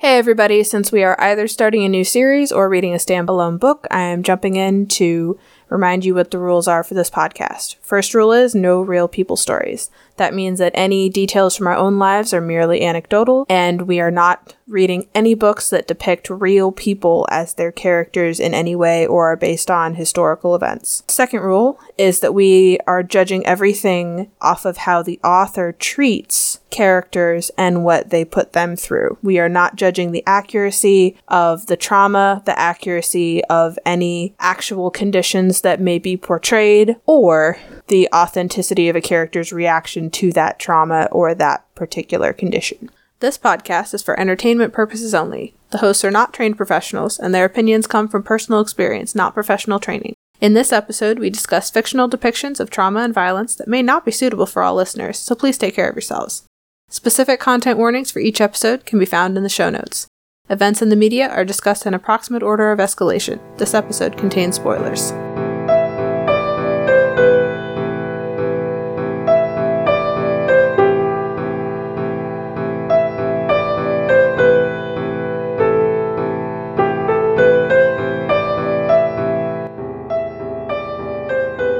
[0.00, 3.84] Hey everybody, since we are either starting a new series or reading a standalone book,
[3.90, 5.36] I am jumping in to
[5.68, 7.76] remind you what the rules are for this podcast.
[7.80, 9.90] First rule is no real people stories.
[10.16, 14.10] That means that any details from our own lives are merely anecdotal, and we are
[14.10, 19.32] not reading any books that depict real people as their characters in any way or
[19.32, 21.02] are based on historical events.
[21.08, 27.50] Second rule is that we are judging everything off of how the author treats characters
[27.56, 29.16] and what they put them through.
[29.22, 35.57] We are not judging the accuracy of the trauma, the accuracy of any actual conditions
[35.60, 37.58] that may be portrayed, or
[37.88, 42.90] the authenticity of a character's reaction to that trauma or that particular condition.
[43.20, 45.54] This podcast is for entertainment purposes only.
[45.70, 49.80] The hosts are not trained professionals, and their opinions come from personal experience, not professional
[49.80, 50.14] training.
[50.40, 54.12] In this episode, we discuss fictional depictions of trauma and violence that may not be
[54.12, 56.44] suitable for all listeners, so please take care of yourselves.
[56.90, 60.06] Specific content warnings for each episode can be found in the show notes.
[60.48, 63.40] Events in the media are discussed in approximate order of escalation.
[63.58, 65.12] This episode contains spoilers.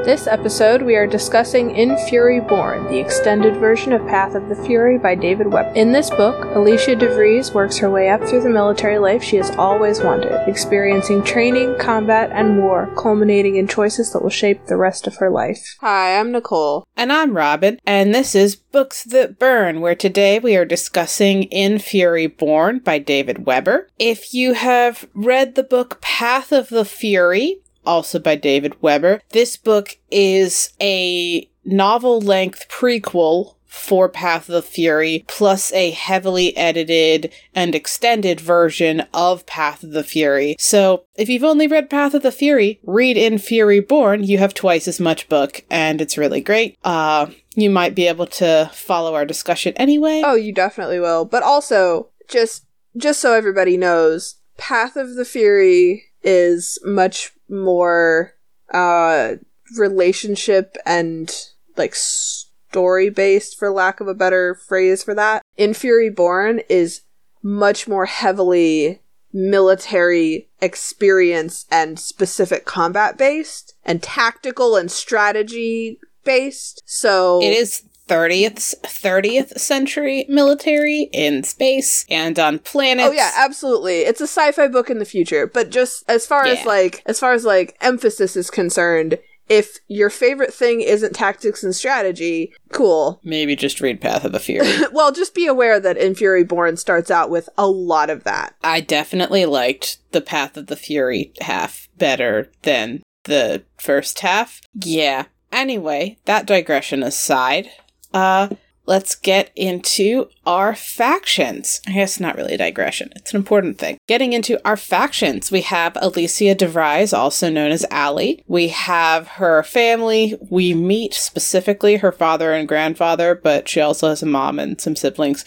[0.08, 4.56] This episode, we are discussing In Fury Born, the extended version of Path of the
[4.56, 5.70] Fury by David Weber.
[5.74, 9.50] In this book, Alicia DeVries works her way up through the military life she has
[9.56, 15.06] always wanted, experiencing training, combat, and war, culminating in choices that will shape the rest
[15.06, 15.76] of her life.
[15.82, 16.88] Hi, I'm Nicole.
[16.96, 21.78] And I'm Robin, and this is Books That Burn, where today we are discussing In
[21.78, 23.90] Fury Born by David Weber.
[23.98, 29.22] If you have read the book Path of the Fury, also by David Weber.
[29.30, 36.56] This book is a novel length prequel for Path of the Fury, plus a heavily
[36.56, 40.56] edited and extended version of Path of the Fury.
[40.58, 44.54] So, if you've only read Path of the Fury, read In Fury Born, you have
[44.54, 46.76] twice as much book, and it's really great.
[46.82, 50.22] Uh, you might be able to follow our discussion anyway.
[50.24, 51.24] Oh, you definitely will.
[51.24, 58.34] But also, just just so everybody knows, Path of the Fury is much more
[58.74, 59.36] uh
[59.78, 61.34] relationship and
[61.76, 65.42] like story based for lack of a better phrase for that.
[65.56, 67.02] In Fury Born is
[67.42, 69.00] much more heavily
[69.32, 76.82] military experience and specific combat based and tactical and strategy based.
[76.86, 83.08] So it is 30th 30th century military in space and on planets.
[83.08, 84.00] Oh yeah, absolutely.
[84.00, 86.54] It's a sci-fi book in the future, but just as far yeah.
[86.54, 89.18] as like as far as like emphasis is concerned,
[89.48, 93.20] if your favorite thing isn't tactics and strategy, cool.
[93.24, 94.70] Maybe just read Path of the Fury.
[94.92, 98.54] well, just be aware that In Fury Born starts out with a lot of that.
[98.62, 104.60] I definitely liked the Path of the Fury half better than the first half.
[104.74, 105.26] Yeah.
[105.50, 107.70] Anyway, that digression aside,
[108.14, 108.48] uh,
[108.86, 111.80] let's get into our factions.
[111.86, 113.12] I guess not really a digression.
[113.14, 113.98] It's an important thing.
[114.06, 118.42] Getting into our factions, we have Alicia DeVries, also known as Allie.
[118.48, 120.36] We have her family.
[120.50, 124.96] We meet specifically her father and grandfather, but she also has a mom and some
[124.96, 125.44] siblings.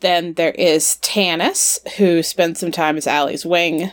[0.00, 3.90] Then there is Tanis, who spends some time as Allie's wing.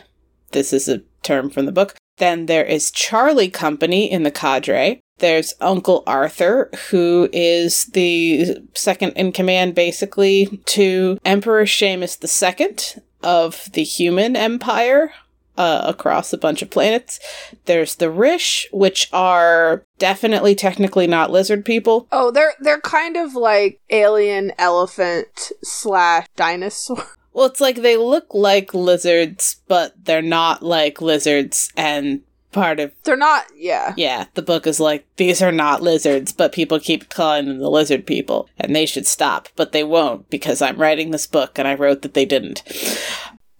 [0.52, 1.94] This is a term from the book.
[2.18, 5.00] Then there is Charlie Company in the cadre.
[5.18, 13.68] There's Uncle Arthur, who is the second in command, basically, to Emperor Seamus II of
[13.72, 15.12] the human empire.
[15.56, 17.18] Uh, across a bunch of planets.
[17.64, 22.06] There's the Rish, which are definitely technically not lizard people.
[22.12, 27.04] Oh, they're they're kind of like alien elephant slash dinosaur.
[27.38, 32.92] Well, it's like they look like lizards, but they're not like lizards, and part of
[33.04, 33.94] they're not yeah.
[33.96, 37.70] Yeah the book is like these are not lizards but people keep calling them the
[37.70, 41.68] lizard people and they should stop but they won't because i'm writing this book and
[41.68, 42.64] i wrote that they didn't.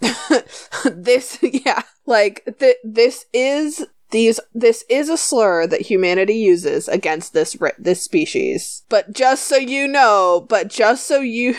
[0.91, 7.35] This yeah like th- this is these this is a slur that humanity uses against
[7.35, 8.83] this this species.
[8.89, 11.57] But just so you know but just so you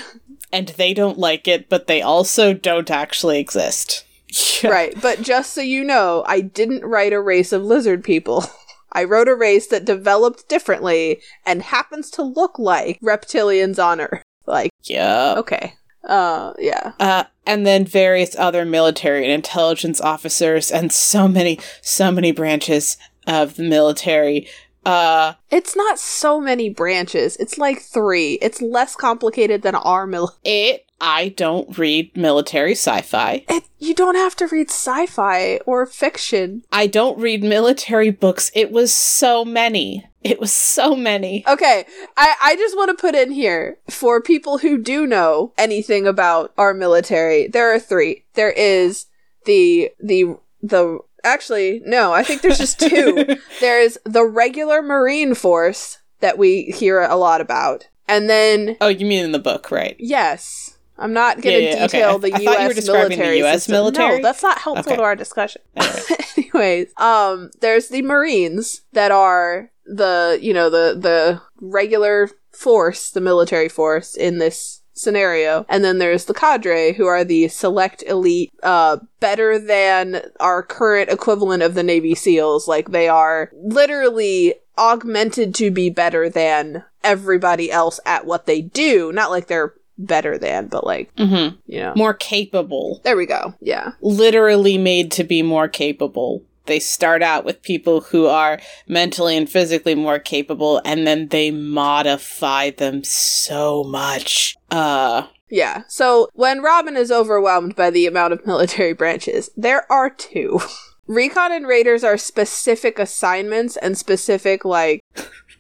[0.51, 4.05] and they don't like it but they also don't actually exist
[4.63, 4.69] yeah.
[4.69, 5.01] Right.
[5.01, 8.45] But just so you know, I didn't write a race of lizard people.
[8.91, 14.23] I wrote a race that developed differently and happens to look like reptilians on Earth.
[14.47, 15.35] Like, yeah.
[15.37, 15.75] Okay.
[16.03, 16.93] Uh, yeah.
[16.99, 22.97] Uh, and then various other military and intelligence officers and so many, so many branches
[23.27, 24.47] of the military.
[24.85, 27.35] Uh, it's not so many branches.
[27.37, 28.33] It's like three.
[28.41, 30.39] It's less complicated than our military.
[30.43, 33.45] It I don't read military sci fi.
[33.47, 36.63] It, you don't have to read sci-fi or fiction.
[36.71, 38.51] I don't read military books.
[38.53, 40.05] It was so many.
[40.21, 41.45] It was so many.
[41.47, 41.85] Okay,
[42.17, 46.53] I, I just want to put in here for people who do know anything about
[46.57, 47.47] our military.
[47.47, 48.25] There are three.
[48.33, 49.05] There is
[49.45, 53.25] the the the actually no, I think there's just two.
[53.59, 59.05] There's the regular Marine force that we hear a lot about, and then Oh, you
[59.05, 59.95] mean in the book, right?
[59.99, 62.75] yes, I'm not going to Yeah, yeah, detail I- the I thought you were U.S.
[62.75, 63.41] describing the military.
[63.43, 63.71] US system.
[63.73, 64.15] military.
[64.17, 64.97] No, that's not helpful Okay.
[64.97, 65.61] to our discussion.
[65.75, 66.01] Anyway.
[66.37, 73.21] Anyways, um, there's the Marines that are the you know the the regular force, the
[73.21, 78.51] military force in this scenario, and then there's the cadre who are the select elite,
[78.63, 82.67] uh, better than our current equivalent of the Navy SEALs.
[82.67, 89.11] Like they are literally augmented to be better than everybody else at what they do.
[89.11, 91.55] Not like they're better than, but like Mm-hmm.
[91.65, 91.93] you know.
[91.95, 93.01] More capable.
[93.03, 93.53] There we go.
[93.59, 93.91] Yeah.
[94.01, 96.43] Literally made to be more capable.
[96.69, 101.51] They start out with people who are mentally and physically more capable, and then they
[101.51, 104.55] modify them so much.
[104.71, 105.81] Uh, Yeah.
[105.87, 110.61] So when Robin is overwhelmed by the amount of military branches, there are two.
[111.07, 115.01] Recon and Raiders are specific assignments and specific, like,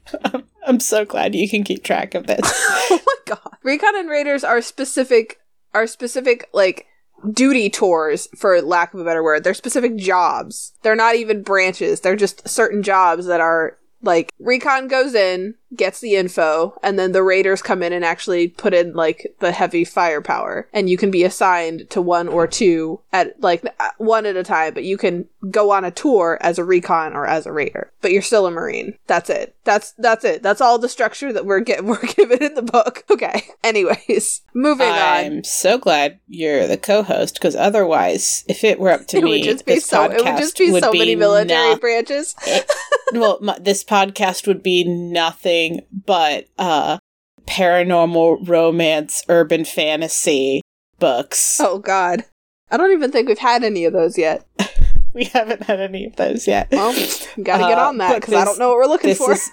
[0.67, 2.39] I'm so glad you can keep track of this.
[2.43, 3.57] oh my god.
[3.63, 5.39] Recon and Raiders are specific,
[5.73, 6.85] are specific, like,
[7.31, 9.43] duty tours, for lack of a better word.
[9.43, 10.73] They're specific jobs.
[10.81, 12.01] They're not even branches.
[12.01, 17.11] They're just certain jobs that are, like, Recon goes in, gets the info, and then
[17.11, 20.67] the Raiders come in and actually put in, like, the heavy firepower.
[20.73, 24.43] And you can be assigned to one or two at, like, uh, one at a
[24.43, 27.91] time, but you can go on a tour as a Recon or as a Raider.
[28.01, 28.97] But you're still a Marine.
[29.07, 29.55] That's it.
[29.63, 30.41] That's, that's it.
[30.41, 33.03] That's all the structure that we're, get- we're given in the book.
[33.09, 33.43] Okay.
[33.63, 34.97] Anyways, moving on.
[34.97, 39.47] I'm so glad you're the co-host because otherwise, if it were up to It me,
[39.47, 42.35] would this so, it would just be would so many military branches.
[43.13, 45.58] well, my, this podcast would be nothing
[46.05, 46.97] but uh
[47.45, 50.61] paranormal romance, urban fantasy
[50.99, 51.57] books.
[51.59, 52.25] Oh god.
[52.71, 54.45] I don't even think we've had any of those yet.
[55.11, 56.67] We haven't had any of those yet.
[56.71, 56.93] Well,
[57.41, 59.31] gotta get Uh, on that because I don't know what we're looking for.
[59.31, 59.49] is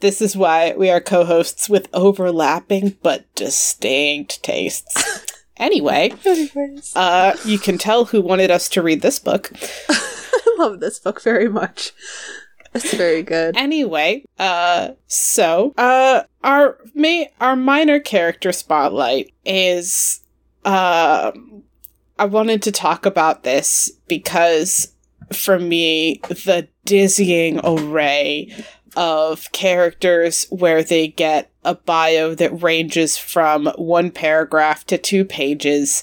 [0.00, 5.24] this is why we are co-hosts with overlapping but distinct tastes.
[5.56, 9.52] anyway, Anyways, uh, you can tell who wanted us to read this book.
[9.88, 11.92] I love this book very much.
[12.74, 13.56] It's very good.
[13.56, 20.20] Anyway, uh, so, uh, our ma- our minor character spotlight is,
[20.64, 21.32] uh,
[22.18, 24.94] I wanted to talk about this because
[25.32, 28.54] for me, the dizzying array
[28.96, 36.02] of characters where they get a bio that ranges from one paragraph to two pages,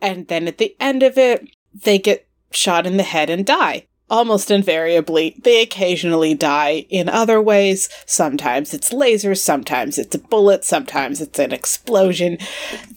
[0.00, 3.87] and then at the end of it, they get shot in the head and die.
[4.10, 7.90] Almost invariably, they occasionally die in other ways.
[8.06, 12.38] Sometimes it's lasers, sometimes it's a bullet, sometimes it's an explosion.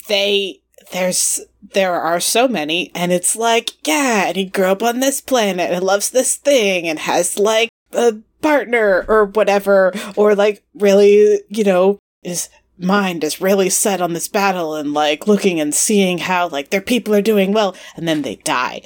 [0.07, 0.61] They,
[0.93, 1.41] there's,
[1.73, 5.71] there are so many, and it's like, yeah, and he grew up on this planet
[5.71, 11.63] and loves this thing and has like a partner or whatever, or like really, you
[11.65, 12.49] know, his
[12.81, 16.81] mind is really set on this battle and like looking and seeing how like their
[16.81, 18.81] people are doing well, and then they die.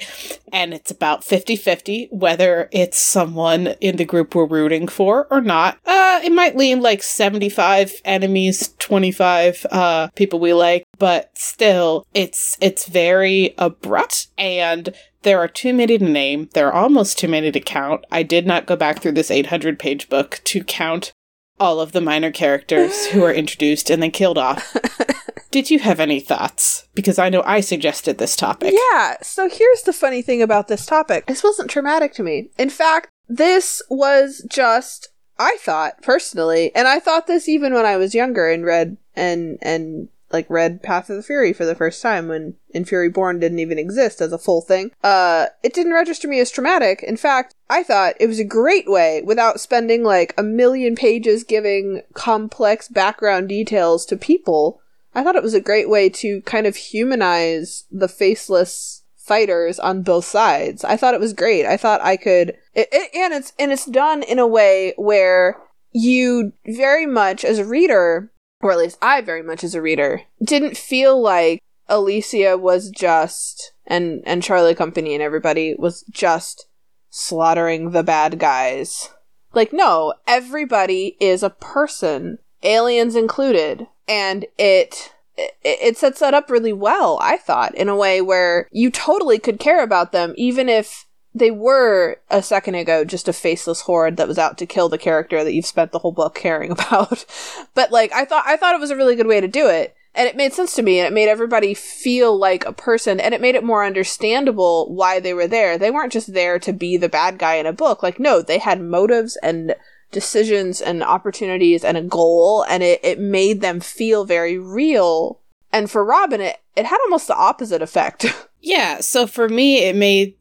[0.52, 5.40] And it's about 50 50 whether it's someone in the group we're rooting for or
[5.40, 5.78] not.
[5.84, 12.56] Uh, it might lean like 75 enemies, 25 uh, people we like, but still, it's
[12.60, 14.94] it's very abrupt and
[15.26, 16.48] there are too many to name.
[16.54, 18.04] There are almost too many to count.
[18.12, 21.12] I did not go back through this 800 page book to count
[21.58, 24.76] all of the minor characters who are introduced and then killed off.
[25.50, 26.86] Did you have any thoughts?
[26.94, 28.74] Because I know I suggested this topic.
[28.92, 31.26] Yeah, so here's the funny thing about this topic.
[31.26, 32.50] This wasn't traumatic to me.
[32.58, 35.08] In fact, this was just
[35.38, 39.58] I thought personally, and I thought this even when I was younger and read and
[39.62, 43.38] and like read Path of the Fury for the first time when In Fury Born
[43.38, 44.90] didn't even exist as a full thing.
[45.02, 47.02] Uh it didn't register me as traumatic.
[47.02, 51.44] In fact, I thought it was a great way without spending like a million pages
[51.44, 54.80] giving complex background details to people.
[55.14, 60.02] I thought it was a great way to kind of humanize the faceless fighters on
[60.02, 60.84] both sides.
[60.84, 61.66] I thought it was great.
[61.66, 65.60] I thought I could it, it, and it's and it's done in a way where
[65.92, 68.30] you very much as a reader,
[68.66, 73.72] or at least I very much as a reader, didn't feel like Alicia was just
[73.86, 76.66] and and Charlie Company and everybody was just
[77.08, 79.10] slaughtering the bad guys.
[79.54, 86.50] Like no, everybody is a person, aliens included, and it it, it sets that up
[86.50, 90.68] really well, I thought, in a way where you totally could care about them, even
[90.68, 94.88] if they were a second ago just a faceless horde that was out to kill
[94.88, 97.26] the character that you've spent the whole book caring about.
[97.74, 99.94] but like I thought I thought it was a really good way to do it.
[100.14, 103.34] And it made sense to me and it made everybody feel like a person and
[103.34, 105.76] it made it more understandable why they were there.
[105.76, 108.02] They weren't just there to be the bad guy in a book.
[108.02, 109.74] Like no, they had motives and
[110.12, 115.40] decisions and opportunities and a goal and it, it made them feel very real.
[115.70, 118.24] And for Robin it, it had almost the opposite effect.
[118.62, 120.34] yeah, so for me it made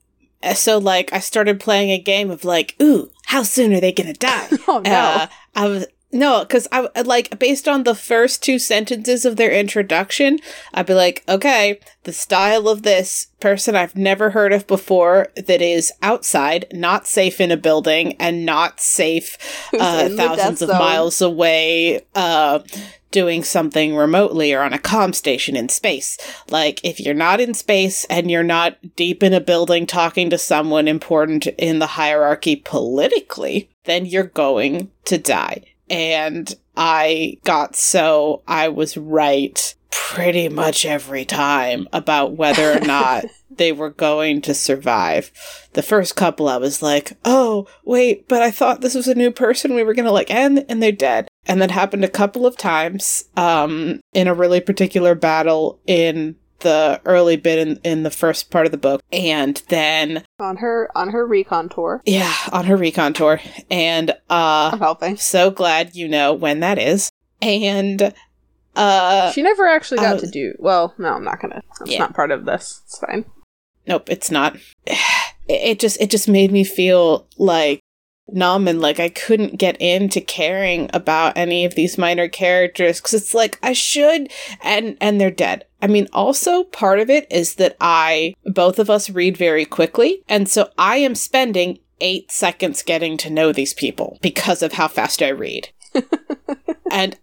[0.53, 4.13] so like I started playing a game of like, ooh, how soon are they gonna
[4.13, 4.47] die?
[4.67, 4.91] oh no!
[4.91, 9.51] Uh, I was no, because I like based on the first two sentences of their
[9.51, 10.39] introduction,
[10.73, 15.61] I'd be like, okay, the style of this person I've never heard of before that
[15.61, 19.37] is outside, not safe in a building, and not safe
[19.73, 22.01] uh, thousands of miles away.
[22.15, 22.59] Uh,
[23.15, 26.17] doing something remotely or on a com station in space.
[26.49, 30.37] Like, if you're not in space and you're not deep in a building talking to
[30.37, 35.63] someone important in the hierarchy politically, then you're going to die.
[35.89, 43.23] And I got so I was right pretty much every time about whether or not
[43.57, 45.31] they were going to survive.
[45.73, 49.31] The first couple, I was like, oh, wait, but I thought this was a new
[49.31, 51.27] person we were going to like end, and they're dead.
[51.45, 56.99] And that happened a couple of times um, in a really particular battle in the
[57.05, 59.01] early bit in, in the first part of the book.
[59.11, 62.01] And then on her on her recon tour.
[62.05, 63.39] Yeah on her recon tour.
[63.69, 67.11] And uh i'm helping so glad you know when that is.
[67.41, 68.13] And
[68.75, 71.61] uh she never actually got uh, to do well no i'm not gonna.
[71.81, 71.99] It's yeah.
[71.99, 72.81] not part of this.
[72.85, 73.25] It's fine
[73.87, 74.57] nope it's not
[75.47, 77.79] it just it just made me feel like
[78.27, 83.13] numb and like I couldn't get into caring about any of these minor characters cuz
[83.13, 85.65] it's like I should and and they're dead.
[85.81, 90.23] I mean also part of it is that I both of us read very quickly
[90.27, 94.87] and so I am spending 8 seconds getting to know these people because of how
[94.87, 95.69] fast I read.
[96.91, 97.17] and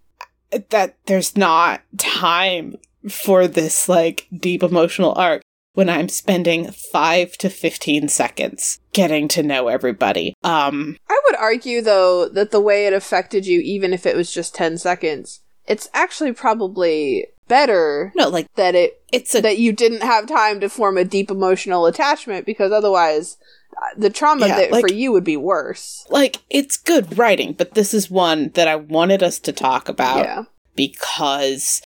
[0.70, 2.76] that there's not time
[3.08, 5.42] for this like deep emotional arc
[5.74, 10.34] when I'm spending 5 to 15 seconds getting to know everybody.
[10.42, 14.32] Um I would argue though that the way it affected you even if it was
[14.32, 19.72] just 10 seconds, it's actually probably better no like that it it's a, that you
[19.72, 23.36] didn't have time to form a deep emotional attachment because otherwise
[23.76, 26.06] uh, the trauma yeah, that like, for you would be worse.
[26.10, 30.24] Like it's good writing, but this is one that I wanted us to talk about
[30.24, 30.42] yeah.
[30.76, 31.82] because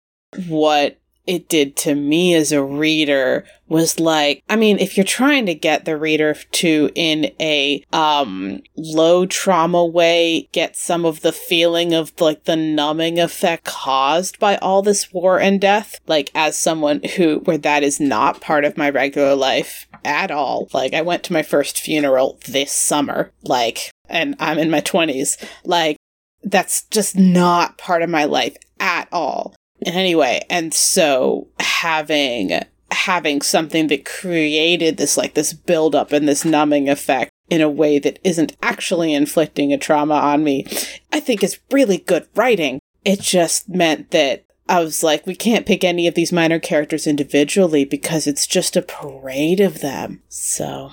[0.47, 5.47] what it did to me as a reader was like i mean if you're trying
[5.47, 11.33] to get the reader to in a um low trauma way get some of the
[11.33, 16.57] feeling of like the numbing effect caused by all this war and death like as
[16.57, 21.01] someone who where that is not part of my regular life at all like i
[21.01, 25.97] went to my first funeral this summer like and i'm in my 20s like
[26.45, 29.55] that's just not part of my life at all
[29.87, 32.61] anyway and so having
[32.91, 37.69] having something that created this like this build up and this numbing effect in a
[37.69, 40.67] way that isn't actually inflicting a trauma on me
[41.13, 45.67] i think is really good writing it just meant that I was like, we can't
[45.67, 50.23] pick any of these minor characters individually because it's just a parade of them.
[50.29, 50.93] So.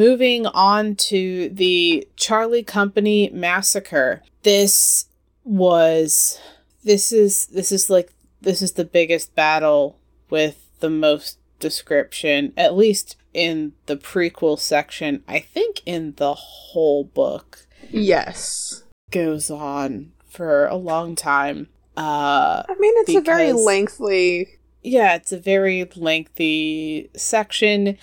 [0.00, 4.22] Moving on to the Charlie Company massacre.
[4.44, 5.04] This
[5.44, 6.40] was
[6.82, 9.98] this is this is like this is the biggest battle
[10.30, 15.22] with the most description, at least in the prequel section.
[15.28, 17.66] I think in the whole book.
[17.90, 18.84] Yes.
[19.10, 21.68] Goes on for a long time.
[21.94, 27.98] Uh I mean it's because, a very lengthy Yeah, it's a very lengthy section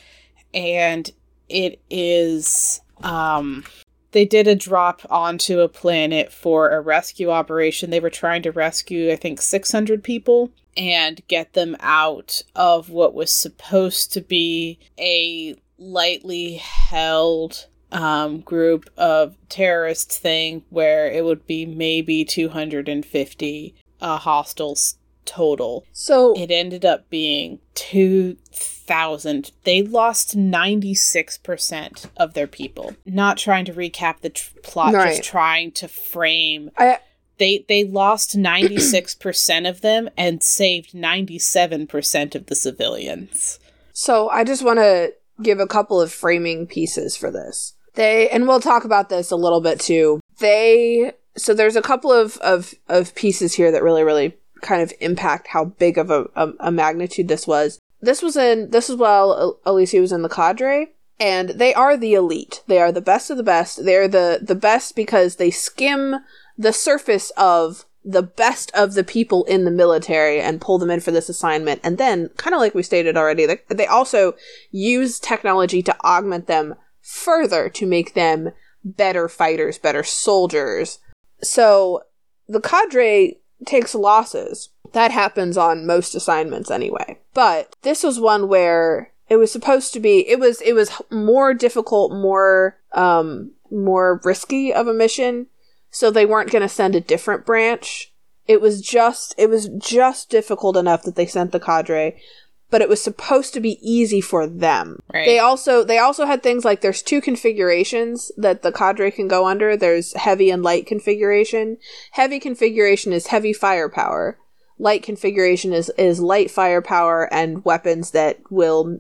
[0.53, 1.11] and
[1.49, 3.63] it is um
[4.11, 7.89] they did a drop onto a planet for a rescue operation.
[7.89, 13.13] They were trying to rescue, I think, 600 people and get them out of what
[13.13, 21.45] was supposed to be a lightly held um, group of terrorist thing where it would
[21.47, 25.85] be maybe 250 uh, hostiles total.
[25.91, 29.51] So it ended up being 2,000.
[29.63, 32.95] They lost 96% of their people.
[33.05, 35.17] Not trying to recap the tr- plot, right.
[35.17, 36.71] just trying to frame.
[36.77, 36.99] I,
[37.37, 43.59] they they lost 96% of them and saved 97% of the civilians.
[43.93, 47.73] So I just want to give a couple of framing pieces for this.
[47.93, 50.19] They and we'll talk about this a little bit too.
[50.39, 54.93] They so there's a couple of of of pieces here that really really kind of
[54.99, 57.79] impact how big of a, a, a magnitude this was.
[58.01, 62.13] This was in this is while Alicia was in the cadre, and they are the
[62.13, 62.63] elite.
[62.67, 63.85] They are the best of the best.
[63.85, 66.17] They're the the best because they skim
[66.57, 71.01] the surface of the best of the people in the military and pull them in
[71.01, 71.81] for this assignment.
[71.83, 74.33] And then, kind of like we stated already, they, they also
[74.71, 78.51] use technology to augment them further to make them
[78.83, 80.99] better fighters, better soldiers.
[81.41, 82.03] So
[82.47, 84.69] the cadre takes losses.
[84.93, 87.19] That happens on most assignments anyway.
[87.33, 91.53] But this was one where it was supposed to be it was it was more
[91.53, 95.47] difficult, more um more risky of a mission
[95.89, 98.13] so they weren't going to send a different branch.
[98.45, 102.21] It was just it was just difficult enough that they sent the cadre,
[102.69, 104.99] but it was supposed to be easy for them.
[105.13, 105.25] Right.
[105.25, 109.47] They also they also had things like there's two configurations that the cadre can go
[109.47, 109.77] under.
[109.77, 111.77] There's heavy and light configuration.
[112.11, 114.37] Heavy configuration is heavy firepower.
[114.79, 118.99] Light configuration is is light firepower and weapons that will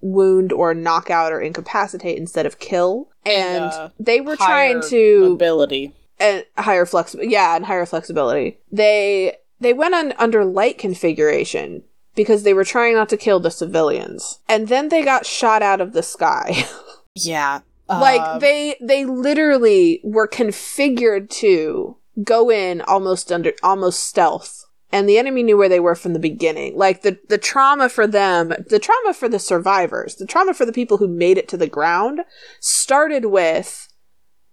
[0.00, 3.08] wound or knock out or incapacitate instead of kill.
[3.24, 5.94] And uh, they were trying to mobility.
[6.20, 7.32] and higher flexibility.
[7.32, 8.58] Yeah, and higher flexibility.
[8.70, 11.82] They they went on under light configuration
[12.16, 15.80] because they were trying not to kill the civilians, and then they got shot out
[15.80, 16.64] of the sky.
[17.18, 17.60] Yeah.
[17.88, 24.64] like uh, they they literally were configured to go in almost under almost stealth.
[24.92, 26.76] And the enemy knew where they were from the beginning.
[26.76, 30.72] Like the the trauma for them, the trauma for the survivors, the trauma for the
[30.72, 32.20] people who made it to the ground
[32.60, 33.88] started with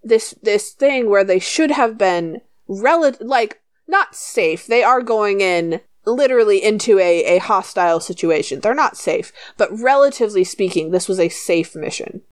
[0.02, 4.66] this this thing where they should have been relative like not safe.
[4.66, 8.60] They are going in literally into a, a hostile situation.
[8.60, 12.22] They're not safe, but relatively speaking, this was a safe mission.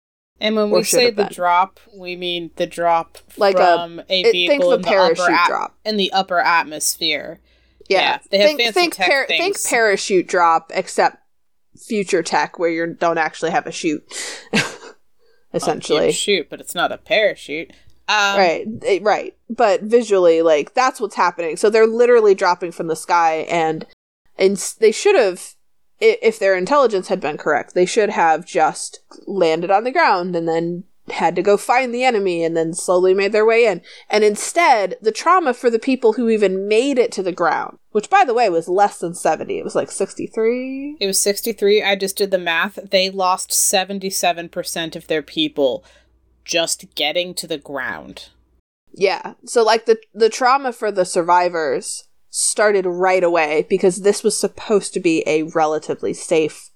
[0.40, 1.32] And when we say the been.
[1.32, 4.82] drop, we mean the drop Like a- from a, it- vehicle think of a in
[4.82, 5.78] the upper parachute at- drop.
[5.84, 7.40] in the upper atmosphere.
[7.88, 11.18] Yeah, Yeah, they have think fancy think, tech par- think parachute drop, except
[11.78, 14.02] future tech where you don't actually have a chute.
[15.54, 17.72] Essentially, You shoot, but it's not a parachute.
[18.12, 19.34] Um, right, eh, right.
[19.48, 21.56] But visually, like that's what's happening.
[21.56, 23.86] So they're literally dropping from the sky, and
[24.36, 25.54] and they should have,
[25.98, 30.46] if their intelligence had been correct, they should have just landed on the ground and
[30.46, 33.80] then had to go find the enemy and then slowly made their way in.
[34.08, 38.08] And instead, the trauma for the people who even made it to the ground, which
[38.08, 40.98] by the way was less than 70, it was like 63.
[41.00, 41.82] It was 63.
[41.82, 42.78] I just did the math.
[42.90, 45.84] They lost 77% of their people
[46.44, 48.28] just getting to the ground.
[48.92, 49.34] Yeah.
[49.46, 54.92] So like the the trauma for the survivors started right away because this was supposed
[54.94, 56.70] to be a relatively safe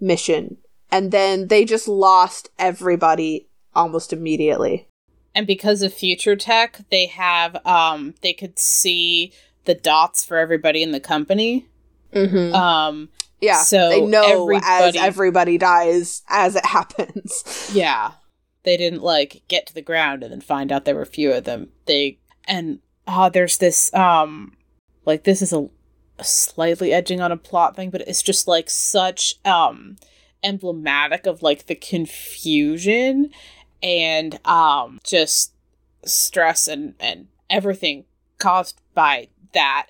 [0.00, 0.56] mission.
[0.90, 4.88] And then they just lost everybody almost immediately.
[5.34, 9.32] And because of future tech, they have um they could see
[9.64, 11.66] the dots for everybody in the company.
[12.12, 12.52] Mm-hmm.
[12.54, 13.62] Um Yeah.
[13.62, 17.70] so they know as everybody- everybody dies as it happens.
[17.72, 18.12] Yeah.
[18.62, 21.44] They didn't like get to the ground and then find out there were few of
[21.44, 21.70] them.
[21.86, 24.56] They and uh there's this um
[25.06, 25.68] like this is a,
[26.18, 29.96] a slightly edging on a plot thing, but it's just like such um
[30.42, 33.30] emblematic of like the confusion
[33.82, 35.52] and um just
[36.04, 38.04] stress and and everything
[38.38, 39.86] caused by that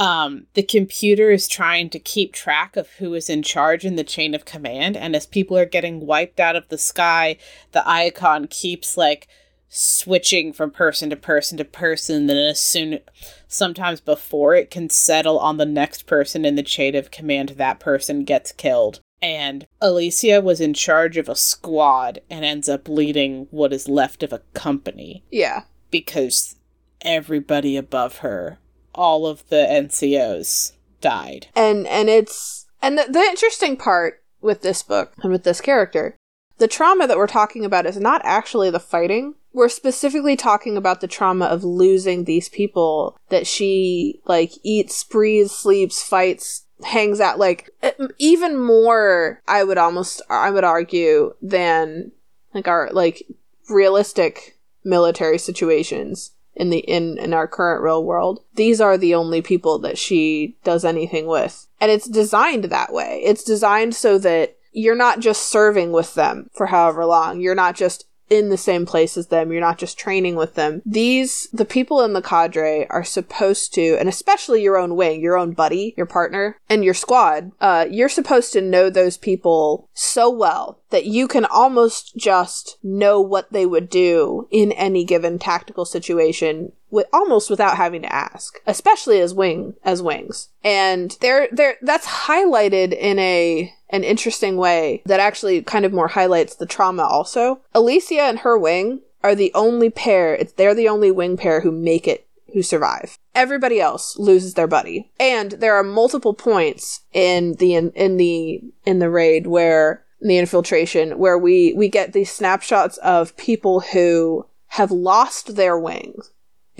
[0.00, 4.02] um, the computer is trying to keep track of who is in charge in the
[4.02, 7.36] chain of command, and as people are getting wiped out of the sky,
[7.72, 9.28] the icon keeps like
[9.68, 12.26] switching from person to person to person.
[12.26, 13.00] Then, as soon,
[13.46, 17.78] sometimes before it can settle on the next person in the chain of command, that
[17.78, 19.00] person gets killed.
[19.20, 24.22] And Alicia was in charge of a squad and ends up leading what is left
[24.22, 25.64] of a company Yeah.
[25.90, 26.56] because
[27.02, 28.58] everybody above her,
[28.94, 31.48] all of the NCOs, died.
[31.54, 36.16] and and it's and the, the interesting part with this book and with this character
[36.58, 41.00] the trauma that we're talking about is not actually the fighting we're specifically talking about
[41.00, 47.38] the trauma of losing these people that she like eats breathes sleeps fights hangs out
[47.38, 47.70] like
[48.18, 52.12] even more i would almost i would argue than
[52.54, 53.22] like our like
[53.68, 59.40] realistic military situations in the in in our current real world these are the only
[59.40, 61.66] people that she does anything with.
[61.80, 63.22] And it's designed that way.
[63.24, 67.40] It's designed so that you're not just serving with them for however long.
[67.40, 69.50] You're not just in the same place as them.
[69.50, 70.80] You're not just training with them.
[70.86, 75.36] These, the people in the cadre are supposed to, and especially your own wing, your
[75.36, 80.30] own buddy, your partner, and your squad, uh, you're supposed to know those people so
[80.30, 85.84] well that you can almost just know what they would do in any given tactical
[85.84, 90.48] situation with almost without having to ask, especially as wing as wings.
[90.64, 96.08] And they're they're that's highlighted in a an interesting way that actually kind of more
[96.08, 97.60] highlights the trauma also.
[97.74, 101.70] Alicia and her wing are the only pair, it's they're the only wing pair who
[101.70, 103.16] make it who survive.
[103.34, 105.10] Everybody else loses their buddy.
[105.20, 110.28] And there are multiple points in the in, in the in the raid where in
[110.28, 116.30] the infiltration where we we get these snapshots of people who have lost their wings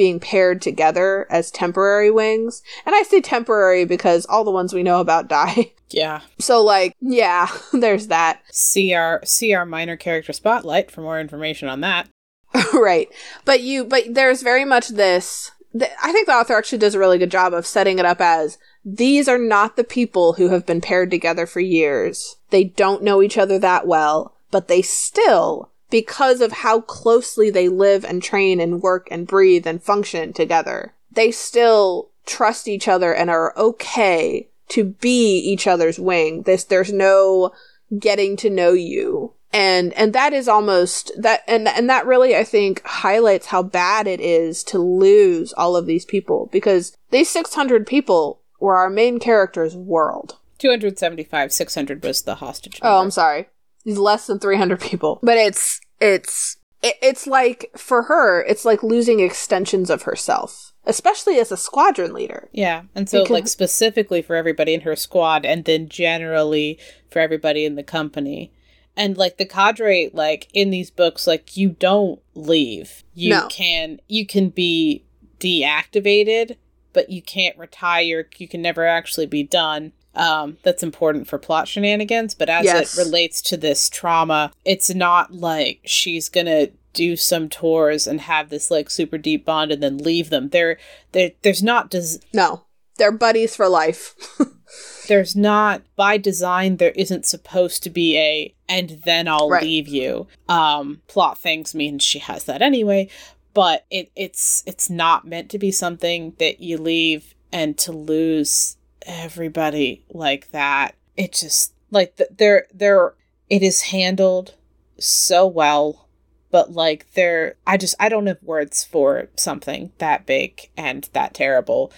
[0.00, 2.62] being paired together as temporary wings.
[2.86, 5.72] And I say temporary because all the ones we know about die.
[5.90, 6.22] Yeah.
[6.38, 8.40] So like, yeah, there's that.
[8.50, 12.08] See our see our minor character spotlight for more information on that.
[12.72, 13.10] right.
[13.44, 16.98] But you but there's very much this th- I think the author actually does a
[16.98, 20.64] really good job of setting it up as these are not the people who have
[20.64, 22.36] been paired together for years.
[22.48, 27.68] They don't know each other that well, but they still because of how closely they
[27.68, 30.94] live and train and work and breathe and function together.
[31.12, 36.42] They still trust each other and are okay to be each other's wing.
[36.42, 37.52] This there's no
[37.98, 39.34] getting to know you.
[39.52, 44.06] And and that is almost that and and that really I think highlights how bad
[44.06, 49.18] it is to lose all of these people because these 600 people were our main
[49.18, 50.36] character's world.
[50.58, 52.80] 275 600 was the hostage.
[52.80, 52.94] Number.
[52.94, 53.48] Oh, I'm sorry
[53.84, 55.20] less than 300 people.
[55.22, 61.38] But it's it's it, it's like for her, it's like losing extensions of herself, especially
[61.38, 62.48] as a squadron leader.
[62.52, 66.78] Yeah, and so like specifically for everybody in her squad, and then generally
[67.10, 68.52] for everybody in the company.
[68.96, 73.04] And like the cadre, like in these books, like you don't leave.
[73.14, 73.48] You no.
[73.48, 75.04] can you can be
[75.38, 76.56] deactivated,
[76.92, 78.28] but you can't retire.
[78.36, 82.34] You can never actually be done um, that's important for plot shenanigans.
[82.34, 82.96] But as yes.
[82.96, 88.48] it relates to this trauma, it's not like she's gonna do some tours and have
[88.48, 90.48] this like super deep bond and then leave them.
[90.48, 90.78] There,
[91.12, 92.64] there, there's not des- no.
[92.96, 94.14] They're buddies for life.
[95.08, 99.62] there's not by design there isn't supposed to be a and then I'll right.
[99.62, 100.26] leave you.
[100.48, 103.08] Um plot things means she has that anyway,
[103.54, 108.76] but it it's it's not meant to be something that you leave and to lose
[109.06, 110.94] everybody like that.
[111.16, 113.14] It just like th- they're they're
[113.48, 114.54] it is handled
[114.98, 116.08] so well,
[116.50, 121.34] but like they're I just I don't have words for something that big and that
[121.34, 121.92] terrible.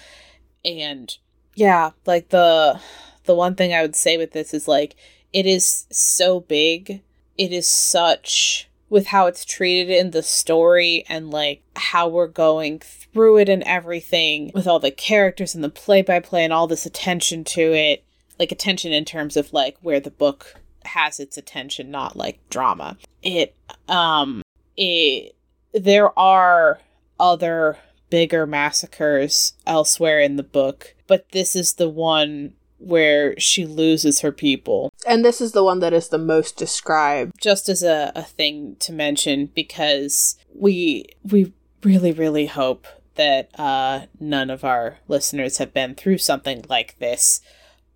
[0.65, 1.17] And
[1.55, 2.81] yeah, like the
[3.25, 4.97] the one thing I would say with this is like
[5.33, 7.03] it is so big.
[7.39, 12.79] It is such with how it's treated in the story and like how we're going
[12.79, 16.67] through it and everything with all the characters and the play by play and all
[16.67, 18.05] this attention to it
[18.39, 22.99] like attention in terms of like where the book has its attention not like drama.
[23.23, 23.57] It
[23.89, 24.43] um
[24.77, 25.35] it
[25.73, 26.79] there are
[27.19, 27.79] other
[28.11, 34.33] bigger massacres elsewhere in the book but this is the one where she loses her
[34.33, 34.93] people.
[35.07, 37.33] And this is the one that is the most described.
[37.41, 44.07] Just as a, a thing to mention, because we we really, really hope that uh,
[44.19, 47.41] none of our listeners have been through something like this.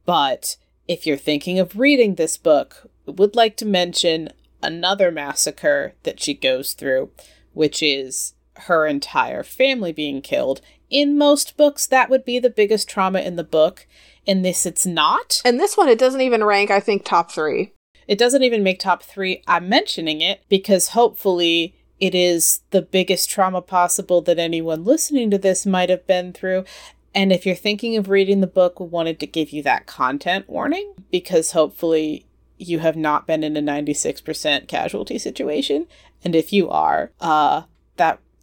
[0.04, 4.30] But if you're thinking of reading this book, would like to mention
[4.62, 7.10] another massacre that she goes through,
[7.52, 10.60] which is her entire family being killed.
[10.90, 13.86] In most books, that would be the biggest trauma in the book.
[14.24, 15.40] In this, it's not.
[15.44, 17.72] And this one, it doesn't even rank, I think, top three.
[18.06, 19.42] It doesn't even make top three.
[19.46, 25.38] I'm mentioning it because hopefully it is the biggest trauma possible that anyone listening to
[25.38, 26.64] this might have been through.
[27.14, 30.48] And if you're thinking of reading the book, we wanted to give you that content
[30.48, 32.26] warning because hopefully
[32.58, 35.86] you have not been in a 96% casualty situation.
[36.22, 37.62] And if you are, uh,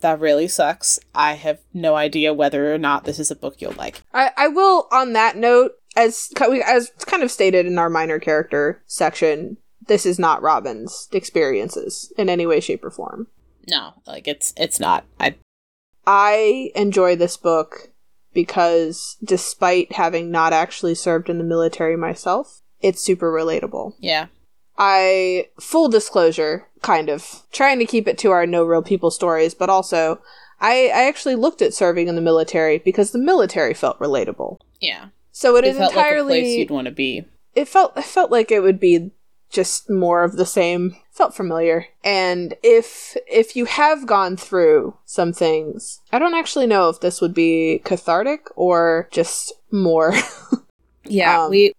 [0.03, 0.99] that really sucks.
[1.15, 4.03] I have no idea whether or not this is a book you'll like.
[4.13, 6.31] I, I will, on that note, as
[6.65, 12.29] as kind of stated in our minor character section, this is not Robin's experiences in
[12.29, 13.27] any way, shape, or form.
[13.67, 15.05] No, like it's it's not.
[15.19, 15.35] I
[16.05, 17.89] I enjoy this book
[18.33, 23.93] because despite having not actually served in the military myself, it's super relatable.
[23.99, 24.27] Yeah.
[24.77, 29.55] I full disclosure, kind of trying to keep it to our no real people stories,
[29.55, 30.21] but also
[30.59, 34.59] I I actually looked at serving in the military because the military felt relatable.
[34.79, 35.07] Yeah.
[35.31, 37.25] So it, it is entirely like you'd want to be.
[37.55, 39.11] It felt it felt like it would be
[39.49, 45.31] just more of the same felt familiar and if if you have gone through some
[45.31, 50.11] things i don't actually know if this would be cathartic or just more
[51.05, 51.73] Yeah, Um, we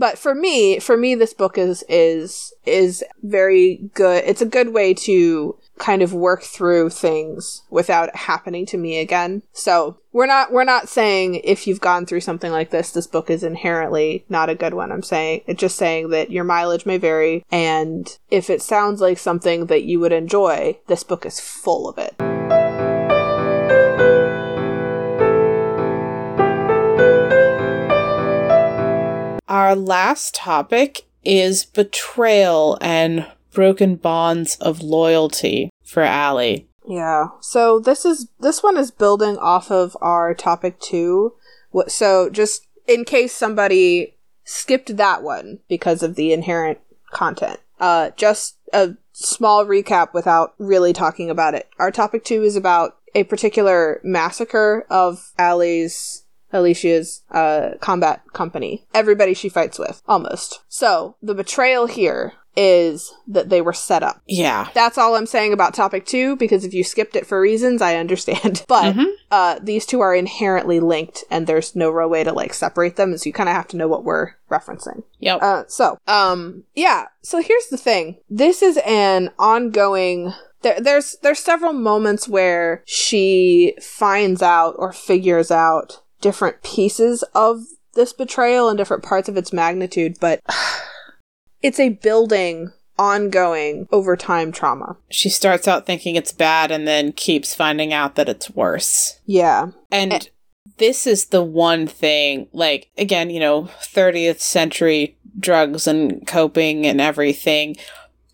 [0.00, 4.24] but for me for me this book is is is very good.
[4.26, 8.98] It's a good way to kind of work through things without it happening to me
[8.98, 9.42] again.
[9.52, 13.28] So we're not we're not saying if you've gone through something like this this book
[13.28, 14.90] is inherently not a good one.
[14.90, 19.18] I'm saying it's just saying that your mileage may vary and if it sounds like
[19.18, 22.39] something that you would enjoy this book is full of it
[29.60, 36.66] Our last topic is betrayal and broken bonds of loyalty for Allie.
[36.88, 37.26] Yeah.
[37.42, 41.34] So this is this one is building off of our topic 2.
[41.88, 46.78] So just in case somebody skipped that one because of the inherent
[47.10, 47.60] content.
[47.78, 51.68] Uh just a small recap without really talking about it.
[51.78, 56.19] Our topic 2 is about a particular massacre of Allie's
[56.52, 58.84] Alicia's uh, combat company.
[58.94, 60.60] Everybody she fights with, almost.
[60.68, 64.20] So, the betrayal here is that they were set up.
[64.26, 64.68] Yeah.
[64.74, 67.94] That's all I'm saying about topic two, because if you skipped it for reasons, I
[67.94, 68.64] understand.
[68.68, 69.06] But Mhm.
[69.30, 73.16] uh, these two are inherently linked, and there's no real way to like separate them,
[73.16, 75.04] so you kind of have to know what we're referencing.
[75.20, 75.42] Yep.
[75.42, 77.06] Uh, so, um, yeah.
[77.22, 78.18] So here's the thing.
[78.28, 80.32] This is an ongoing.
[80.62, 87.60] There, there's there's several moments where she finds out or figures out different pieces of
[87.94, 90.40] this betrayal and different parts of its magnitude, but
[91.62, 94.96] it's a building, ongoing, over time trauma.
[95.10, 99.18] she starts out thinking it's bad and then keeps finding out that it's worse.
[99.26, 99.68] Yeah.
[99.90, 100.20] And Eh.
[100.78, 107.00] this is the one thing, like, again, you know, 30th century drugs and coping and
[107.00, 107.76] everything.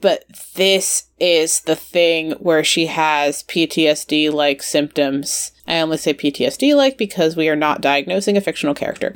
[0.01, 5.53] But this is the thing where she has PTSD like symptoms.
[5.67, 9.15] I only say PTSD like because we are not diagnosing a fictional character.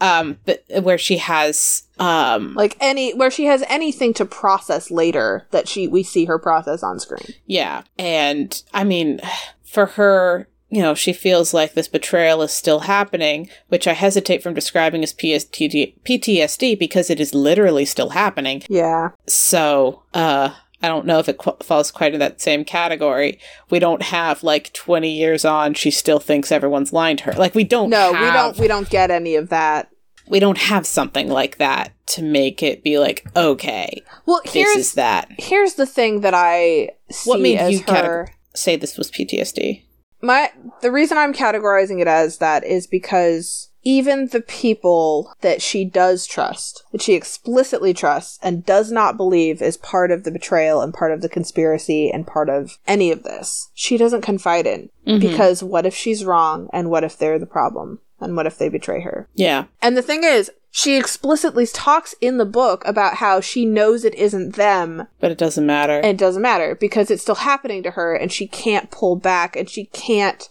[0.00, 5.46] Um, but where she has, um, Like any where she has anything to process later
[5.52, 7.34] that she we see her process on screen.
[7.46, 7.82] Yeah.
[7.98, 9.20] And I mean,
[9.62, 14.42] for her, you know, she feels like this betrayal is still happening, which I hesitate
[14.42, 18.62] from describing as PTSD because it is literally still happening.
[18.68, 19.10] Yeah.
[19.28, 23.38] So, uh, I don't know if it qu- falls quite in that same category.
[23.70, 27.32] We don't have like 20 years on, she still thinks everyone's lying to her.
[27.32, 29.88] Like, we don't No, we don't we don't get any of that.
[30.28, 34.76] we don't have something like that to make it be like, okay, Well, this here's
[34.76, 35.28] is that.
[35.38, 39.10] here's the thing that I see What made as you her categ- Say this was
[39.10, 39.82] PTSD.
[40.20, 40.50] my
[40.82, 46.26] the reason I'm categorizing it as that is because even the people that she does
[46.26, 50.94] trust, that she explicitly trusts and does not believe is part of the betrayal and
[50.94, 54.90] part of the conspiracy and part of any of this, she doesn't confide in.
[55.06, 55.20] Mhm.
[55.20, 58.00] Because what if she's wrong and what if they're the problem?
[58.20, 59.28] And what if they betray her?
[59.34, 59.64] Yeah.
[59.80, 64.14] And the thing is, she explicitly talks in the book about how she knows it
[64.14, 65.94] isn't them But it doesn't matter.
[65.96, 69.56] and it doesn't matter because it's still happening to her and she can't pull back
[69.56, 70.48] and she can't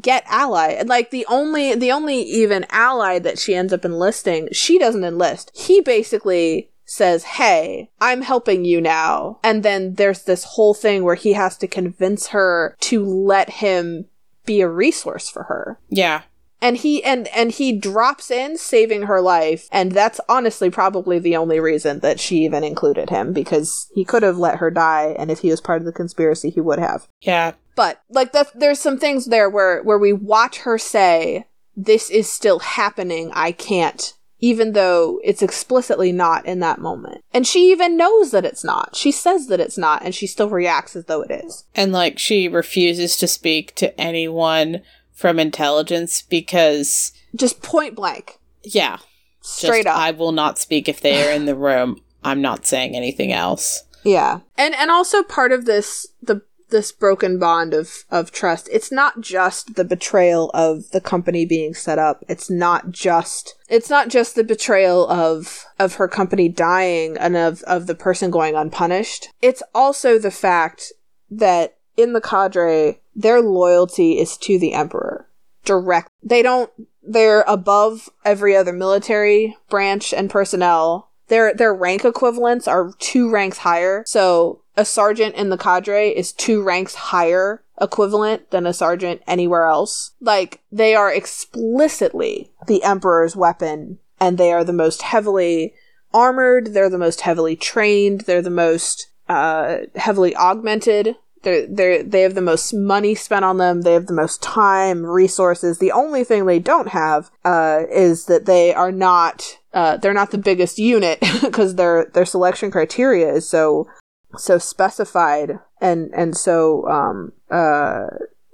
[0.00, 0.68] get ally.
[0.68, 5.04] And like the only the only even ally that she ends up enlisting she doesn't
[5.04, 5.50] enlist.
[5.54, 9.38] He basically says hey i'm helping you now.
[9.42, 14.06] And then there's this whole thing where he has to convince her to let him
[14.44, 15.78] be a resource for her.
[15.88, 16.22] Yeah.
[16.62, 19.68] And he and and he drops in saving her life.
[19.72, 24.22] And that's honestly probably the only reason that she even included him because he could
[24.22, 27.08] have let her die and if he was part of the conspiracy he would have.
[27.20, 27.52] Yeah.
[27.76, 31.46] but like that there's some things there where where we watch her say
[31.76, 33.30] this is still happening.
[33.34, 37.22] I can't even though it's explicitly not in that moment.
[37.32, 38.96] And she even knows that it's not.
[38.96, 41.64] She says that it's not and she still reacts as though it is.
[41.76, 44.82] And like she refuses to speak to anyone
[45.22, 48.98] from intelligence because just point blank yeah,
[49.40, 52.00] straight just, up I will not speak if they are in the room.
[52.24, 53.84] I'm not saying anything else.
[54.04, 54.40] Yeah.
[54.58, 58.68] And and also part of this the this broken bond of of trust.
[58.72, 62.24] It's not just the betrayal of the company being set up.
[62.28, 67.62] It's not just it's not just the betrayal of of her company dying and of
[67.62, 69.28] of the person going unpunished.
[69.40, 70.92] It's also the fact
[71.30, 75.28] that in the cadre their loyalty is to the emperor.
[75.64, 76.08] Direct.
[76.22, 76.70] They don't
[77.04, 83.58] they're above every other military branch and personnel their their rank equivalents are two ranks
[83.58, 84.04] higher.
[84.06, 89.66] So a sergeant in the cadre is two ranks higher equivalent than a sergeant anywhere
[89.66, 90.12] else.
[90.20, 95.74] Like they are explicitly the emperor's weapon and they are the most heavily
[96.12, 101.16] armored, they're the most heavily trained, they're the most uh, heavily augmented.
[101.42, 103.82] They're, they're, they have the most money spent on them.
[103.82, 105.78] They have the most time, resources.
[105.78, 110.30] The only thing they don't have uh, is that they are not uh, they're not
[110.30, 113.88] the biggest unit because their their selection criteria is so
[114.36, 118.06] so specified and and so um uh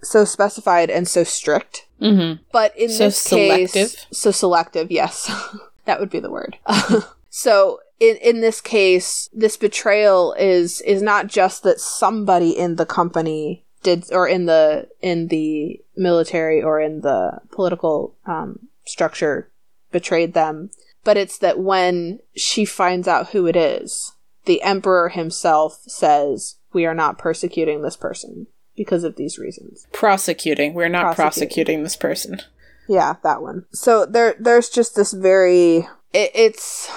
[0.03, 1.87] so specified and so strict.
[2.01, 2.42] Mm-hmm.
[2.53, 4.07] But in So this case, selective?
[4.12, 5.31] so selective, yes,
[5.87, 6.57] that would be the word.
[7.31, 12.87] so in in this case, this betrayal is is not just that somebody in the
[12.87, 19.51] company did, or in the in the military or in the political um, structure
[19.91, 20.71] betrayed them,
[21.05, 24.13] but it's that when she finds out who it is,
[24.45, 29.89] the emperor himself says, "We are not persecuting this person." Because of these reasons.
[29.93, 30.73] Prosecuting.
[30.73, 31.49] We're not Prosecuting.
[31.49, 32.43] prosecuting this person.
[32.89, 33.67] Yeah, that one.
[33.73, 35.79] So there, there's just this very.
[36.13, 36.89] It, it's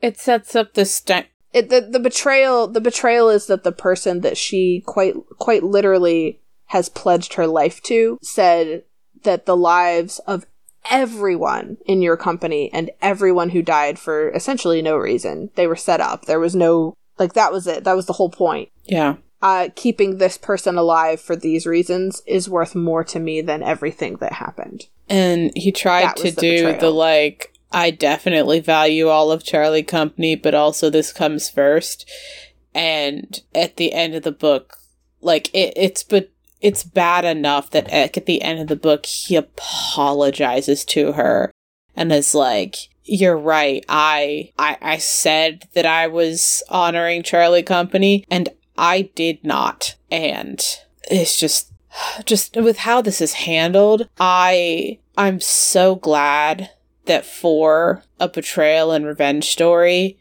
[0.00, 2.68] It sets up the st- it, the the betrayal.
[2.68, 7.82] The betrayal is that the person that she quite quite literally has pledged her life
[7.82, 8.84] to said
[9.22, 10.46] that the lives of
[10.90, 16.00] everyone in your company and everyone who died for essentially no reason they were set
[16.00, 16.26] up.
[16.26, 17.84] There was no like that was it.
[17.84, 18.70] That was the whole point.
[18.84, 19.16] Yeah.
[19.40, 24.16] Uh, keeping this person alive for these reasons is worth more to me than everything
[24.16, 24.86] that happened.
[25.08, 30.34] And he tried to the do the like, I definitely value all of Charlie Company,
[30.36, 32.08] but also this comes first.
[32.74, 34.78] And at the end of the book,
[35.20, 39.36] like it, it's but it's bad enough that at the end of the book he
[39.36, 41.52] apologizes to her
[41.94, 43.84] and is like, "You're right.
[43.88, 50.64] I I I said that I was honoring Charlie Company, and I did not." And
[51.10, 51.72] it's just
[52.24, 56.70] just with how this is handled, I I'm so glad
[57.08, 60.18] that for a betrayal and revenge story,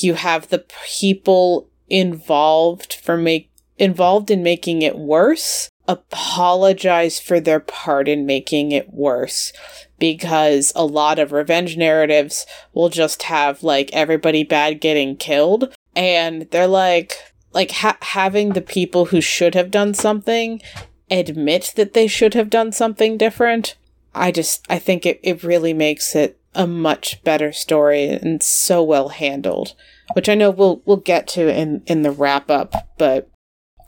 [0.00, 7.58] you have the people involved for make involved in making it worse apologize for their
[7.58, 9.52] part in making it worse.
[9.98, 16.42] Because a lot of revenge narratives will just have like everybody bad getting killed and
[16.50, 17.16] they're like
[17.52, 20.62] like ha- having the people who should have done something
[21.10, 23.74] admit that they should have done something different
[24.14, 28.82] i just i think it, it really makes it a much better story and so
[28.82, 29.74] well handled
[30.14, 33.30] which i know we'll we'll get to in in the wrap up but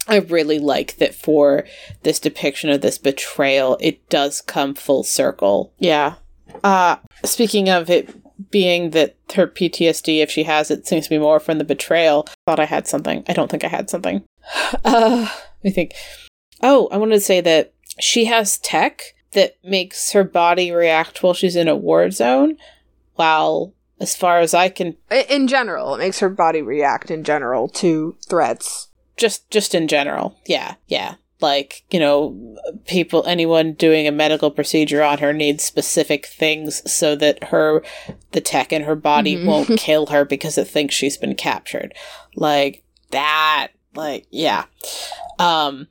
[0.06, 1.64] i really like that for
[2.02, 5.72] this depiction of this betrayal it does come full circle.
[5.78, 6.14] Yeah.
[6.64, 8.10] Uh speaking of it
[8.50, 12.26] being that her ptsd if she has it seems to be more from the betrayal.
[12.46, 13.24] Thought i had something.
[13.28, 14.24] I don't think i had something.
[14.84, 15.28] Uh
[15.62, 15.94] let me think.
[16.60, 21.34] Oh, I wanted to say that she has tech that makes her body react while
[21.34, 22.56] she's in a war zone.
[23.14, 24.96] While, as far as I can,
[25.28, 28.88] In general, it makes her body react in general to threats.
[29.16, 31.14] just just in general, yeah, yeah.
[31.40, 37.14] Like you know, people, anyone doing a medical procedure on her needs specific things so
[37.16, 37.82] that her,
[38.30, 39.46] the tech in her body Mhm.
[39.46, 41.94] won't kill her because it thinks she's been captured.
[42.36, 44.64] Like that, like yeah.
[45.38, 45.88] Um,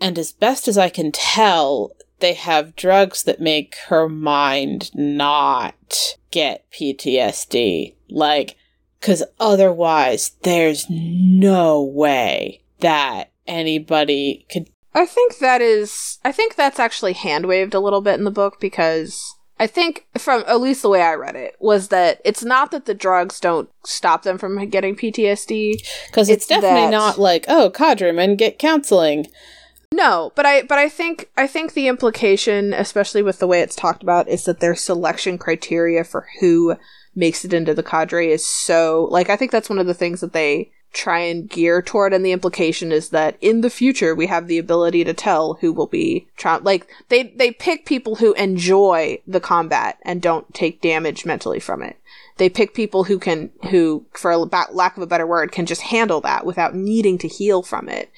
[0.00, 6.16] and as best as I can tell, they have drugs that make her mind not
[6.30, 7.94] get PTSD.
[8.08, 8.56] Like,
[9.00, 14.68] because otherwise, there's no way that anybody could.
[14.94, 16.18] I think that is.
[16.24, 20.06] I think that's actually hand waved a little bit in the book because I think,
[20.16, 23.40] from at least the way I read it, was that it's not that the drugs
[23.40, 25.74] don't stop them from getting PTSD.
[26.06, 29.26] Because it's, It's definitely that- not like, oh, cadremen get counseling.
[29.94, 33.76] No, but I but I think I think the implication, especially with the way it's
[33.76, 36.74] talked about, is that their selection criteria for who
[37.14, 40.20] makes it into the cadre is so like I think that's one of the things
[40.20, 44.26] that they try and gear toward and the implication is that in the future we
[44.26, 48.32] have the ability to tell who will be tra- like they they pick people who
[48.34, 51.96] enjoy the combat and don't take damage mentally from it.
[52.36, 56.20] They pick people who can who for lack of a better word can just handle
[56.22, 58.10] that without needing to heal from it.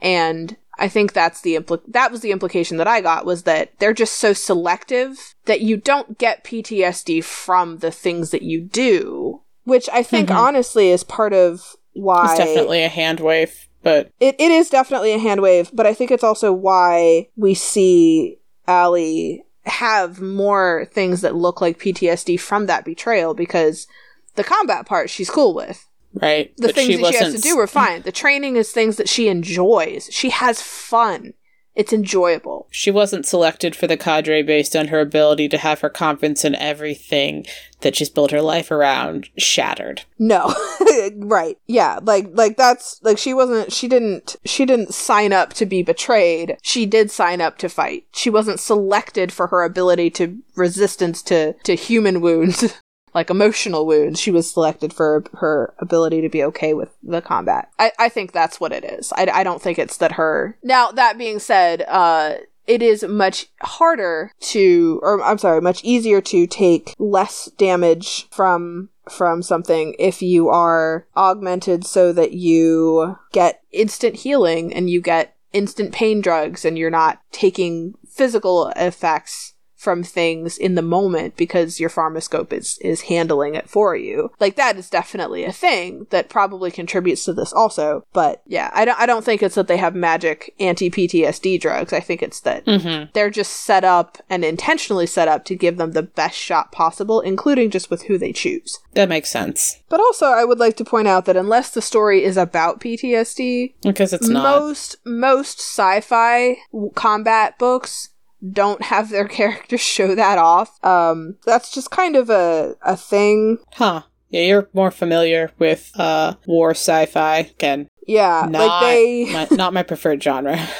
[0.00, 3.78] And I think that's the impl- that was the implication that I got was that
[3.78, 9.42] they're just so selective that you don't get PTSD from the things that you do,
[9.64, 10.36] which I think Mhm.
[10.36, 15.12] honestly is part of why It's definitely a hand wave, but it, it is definitely
[15.12, 21.20] a hand wave, but I think it's also why we see Allie have more things
[21.20, 23.86] that look like PTSD from that betrayal because
[24.34, 25.86] the combat part she's cool with.
[26.14, 26.56] Right.
[26.56, 28.02] The but things she that she has to do are fine.
[28.02, 30.08] The training is things that she enjoys.
[30.12, 31.34] She has fun
[31.74, 32.68] it's enjoyable.
[32.70, 36.54] She wasn't selected for the cadre based on her ability to have her confidence in
[36.54, 37.46] everything
[37.80, 40.02] that she's built her life around shattered.
[40.16, 40.54] No.
[41.16, 41.58] right.
[41.66, 45.82] Yeah, like like that's like she wasn't she didn't she didn't sign up to be
[45.82, 46.58] betrayed.
[46.62, 48.06] She did sign up to fight.
[48.12, 52.80] She wasn't selected for her ability to resistance to to human wounds.
[53.14, 57.70] like emotional wounds, she was selected for her ability to be okay with the combat.
[57.78, 59.12] I, I think that's what it is.
[59.16, 60.58] I, I don't think it's that her.
[60.62, 62.34] Now, that being said, uh,
[62.66, 68.90] it is much harder to, or I'm sorry, much easier to take less damage from
[69.10, 75.36] from something if you are augmented so that you get instant healing and you get
[75.52, 79.53] instant pain drugs and you're not taking physical effects
[79.84, 84.30] from things in the moment because your pharmoscope is is handling it for you.
[84.40, 88.04] Like that is definitely a thing that probably contributes to this also.
[88.12, 91.92] But yeah, I don't I don't think it's that they have magic anti PTSD drugs.
[91.92, 93.10] I think it's that Mm-hmm.
[93.12, 97.20] they're just set up and intentionally set up to give them the best shot possible,
[97.20, 98.78] including just with who they choose.
[98.94, 99.82] That makes sense.
[99.90, 103.74] But also, I would like to point out that unless the story is about PTSD,
[103.82, 104.42] Because it's not.
[104.60, 108.10] most most sci-fi w- combat books
[108.52, 110.82] don't have their characters show that off.
[110.84, 113.58] Um, that's just kind of a a thing.
[113.74, 114.02] Huh.
[114.30, 117.38] Yeah, you're more familiar with uh war sci-fi.
[117.38, 119.32] Again, Yeah, not like they.
[119.32, 120.58] my, not my preferred genre.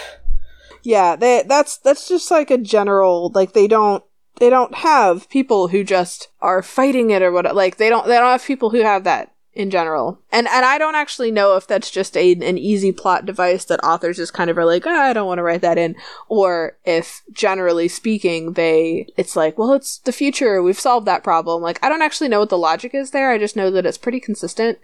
[0.87, 1.43] Yeah, they.
[1.47, 3.31] That's that's just like a general.
[3.35, 4.05] Like they don't.
[4.39, 7.55] They don't have people who just are fighting it or what.
[7.55, 8.07] Like they don't.
[8.07, 10.19] They don't have people who have that in general.
[10.33, 13.83] And and I don't actually know if that's just a an easy plot device that
[13.85, 15.97] authors just kind of are like, ah, I don't want to write that in,
[16.29, 20.63] or if generally speaking they it's like, well, it's the future.
[20.63, 21.63] We've solved that problem.
[21.63, 23.31] Like I don't actually know what the logic is there.
[23.31, 24.79] I just know that it's pretty consistent.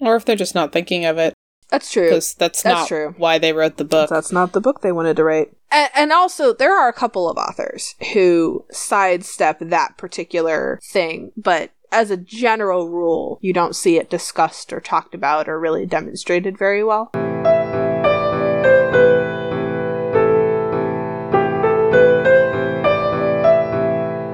[0.00, 1.32] or if they're just not thinking of it,
[1.70, 2.04] That's true.
[2.04, 3.14] because that's, That's not true.
[3.16, 4.10] why they wrote the book.
[4.10, 5.52] That's not the book they wanted to write.
[5.70, 11.70] And, and also, there are a couple of authors who sidestep that particular thing, but
[11.92, 16.58] as a general rule, you don't see it discussed or talked about or really demonstrated
[16.58, 17.10] very well.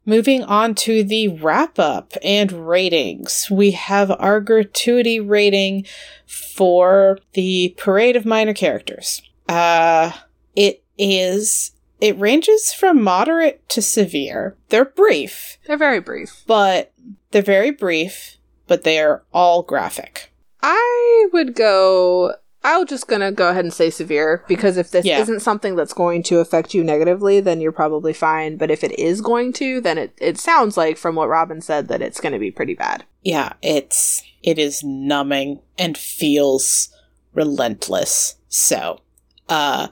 [0.04, 3.48] Moving on to the wrap up and ratings.
[3.50, 5.86] We have our gratuity rating
[6.26, 9.22] for the Parade of Minor Characters.
[9.48, 10.10] Uh,
[10.56, 11.72] it is,
[12.02, 14.56] it ranges from moderate to severe.
[14.70, 16.42] They're brief, They're very brief.
[16.46, 16.92] but
[17.30, 18.36] they're very brief,
[18.66, 20.32] but they are all graphic.
[20.62, 22.34] I would go.
[22.64, 25.20] I'm just gonna go ahead and say severe because if this Yeah.
[25.20, 28.56] isn't something that's going to affect you negatively, then you're probably fine.
[28.56, 31.88] But if it is going to, then it, it sounds like from what Robin said
[31.88, 33.04] that it's gonna be pretty bad.
[33.22, 36.88] Yeah, it's, it is numbing and feels
[37.34, 38.36] relentless.
[38.48, 39.00] So,
[39.48, 39.88] uh,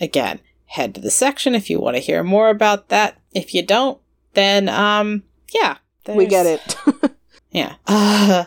[0.00, 0.40] again,
[0.70, 3.18] head to the section if you want to hear more about that.
[3.32, 4.00] If you don't,
[4.34, 5.76] then, um, yeah.
[6.08, 6.76] We get it.
[7.52, 7.74] Yeah.
[7.84, 8.44] Uh,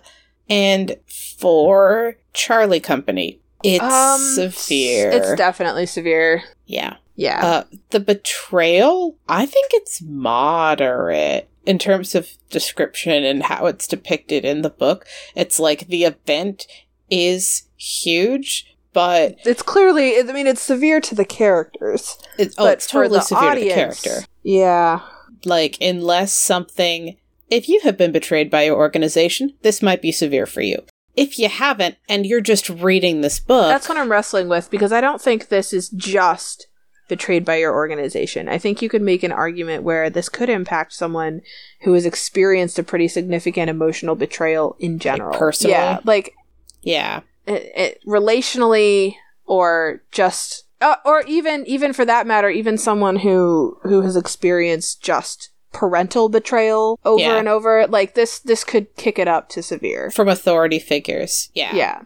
[0.50, 5.12] and for Charlie Company, it's Um, severe.
[5.12, 6.44] It's definitely severe.
[6.66, 6.96] yeah.
[7.16, 7.46] Yeah.
[7.46, 14.46] Uh, the betrayal, I think it's moderate in terms of description and how it's depicted
[14.46, 15.06] in the book.
[15.36, 16.66] It's like the event
[17.10, 20.20] is huge, but it's clearly.
[20.20, 23.50] I mean, it's severe to the characters, it's, oh, but it's totally for the severe
[23.50, 24.28] audience, to the character.
[24.44, 25.02] Yeah.
[25.46, 27.18] Like, unless something,
[27.50, 30.78] if you have been betrayed by your organization, this might be severe for you.
[31.16, 34.92] If you haven't, and you're just reading this book, That's what I'm wrestling with because
[34.92, 36.68] I don't think this is just
[37.08, 38.50] betrayed by your organization.
[38.50, 41.42] I think you could make an argument where this could impact someone
[41.82, 45.38] who has experienced a pretty significant emotional betrayal in general.
[45.38, 45.74] personally?
[45.74, 46.34] Yeah, like
[46.82, 49.16] yeah, it, it, relationally
[49.46, 55.02] or just uh, or even even for that matter even someone who who has experienced
[55.02, 57.38] just parental betrayal over Yeah.
[57.38, 61.50] and over like this this could kick it up to severe from authority figures.
[61.54, 61.76] Yeah.
[61.76, 62.02] yeah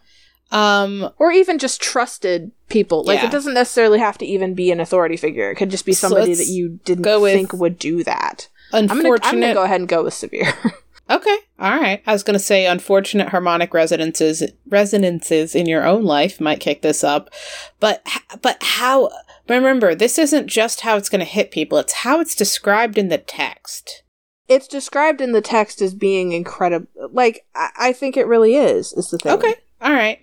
[0.51, 3.25] Um, or even just trusted people like Yeah.
[3.27, 6.27] it doesn't necessarily have to even be an authority figure it could just be somebody
[6.27, 9.09] let's that you didn't think would do that i'm gonna.
[9.23, 10.53] I'm gonna go ahead and go with severe
[11.09, 12.01] Okay, all right.
[12.05, 16.81] I was going to say unfortunate harmonic resonances resonances in your own life might kick
[16.81, 17.29] this up,
[17.79, 18.05] but
[18.41, 19.09] but how?
[19.47, 23.07] Remember, this isn't just how it's going to hit people; it's how it's described in
[23.07, 24.03] the text.
[24.49, 28.91] it's described in the text as being incredible like I, I think it really is
[28.93, 30.19] is the thing Okay, all right.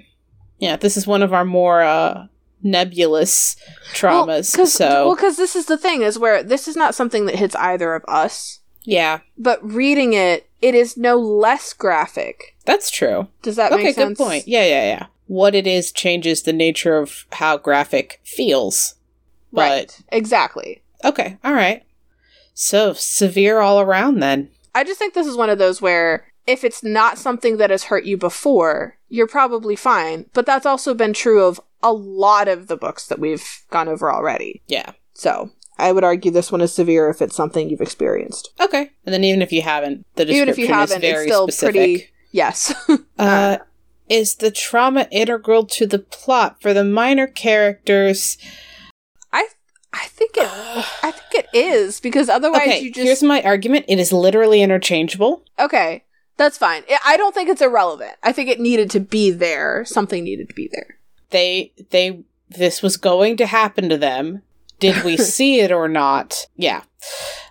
[0.58, 2.26] Yeah, this is one of our more uh,
[2.62, 3.56] nebulous
[3.92, 4.56] traumas.
[4.56, 7.34] Well, so well, because this is the thing is where this is not something that
[7.36, 12.56] hits either of us, yeah, but reading it, it is no less graphic.
[12.64, 13.28] that's true.
[13.42, 13.98] Does that okay, make sense?
[13.98, 14.48] Okay, good point.
[14.48, 15.06] Yeah, yeah, yeah.
[15.26, 18.94] What it is changes the nature of how graphic feels.
[19.52, 20.00] but Right.
[20.10, 20.82] Exactly.
[21.04, 21.82] okay, all right.
[22.54, 24.48] So severe all around then.
[24.74, 27.84] I just think this is one of those where if it's not something that has
[27.84, 30.26] hurt you before, you're probably fine.
[30.32, 34.10] But that's also been true of a lot of the books that we've gone over
[34.10, 34.62] already.
[34.66, 34.92] Yeah.
[35.12, 38.50] So I would argue this one is severe if it's something you've experienced.
[38.60, 38.90] Okay.
[39.04, 41.32] And then even if you haven't, the description Even if you haven't, is very it's
[41.32, 41.74] still specific.
[41.74, 42.08] pretty.
[42.32, 42.74] Yes.
[43.18, 43.58] Uh,
[44.08, 48.36] is the trauma integral to the plot for the minor characters?
[49.32, 49.46] I
[49.92, 50.48] I think it.
[51.02, 53.84] I think it is because otherwise okay, you just here's my argument.
[53.88, 55.44] It is literally interchangeable.
[55.58, 56.04] okay.
[56.36, 56.82] That's fine.
[56.90, 58.12] I- I don't think it's irrelevant.
[58.22, 59.84] I think it needed to be there.
[59.84, 60.98] Something needed to be there.
[61.30, 64.42] They they this was going to happen to them.
[64.80, 66.46] Did we see it or not?
[66.56, 66.82] Yeah.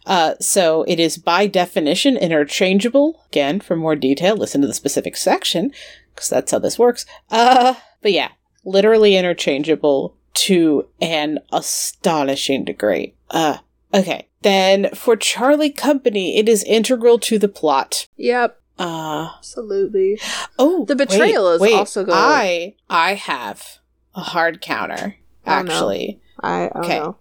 [0.06, 3.22] Uh, so it is by definition interchangeable.
[3.28, 5.72] Again, for more detail, listen to the specific section
[6.14, 7.06] because that's how this works.
[7.32, 8.30] Uh, but yeah,
[8.66, 13.14] literally interchangeable to an astonishing degree.
[13.30, 13.58] Uh,
[13.94, 14.28] okay.
[14.42, 18.08] Then for Charlie Company, it is integral to the plot.
[18.18, 18.60] Yep.
[18.78, 20.20] Uh, Absolutely.
[20.60, 21.74] oh, The betrayal wait, is wait.
[21.76, 23.78] also going- I I have
[24.16, 25.16] a hard counter
[25.46, 26.20] Oh, actually.
[26.44, 27.00] I, Okay.
[27.00, 27.18] know.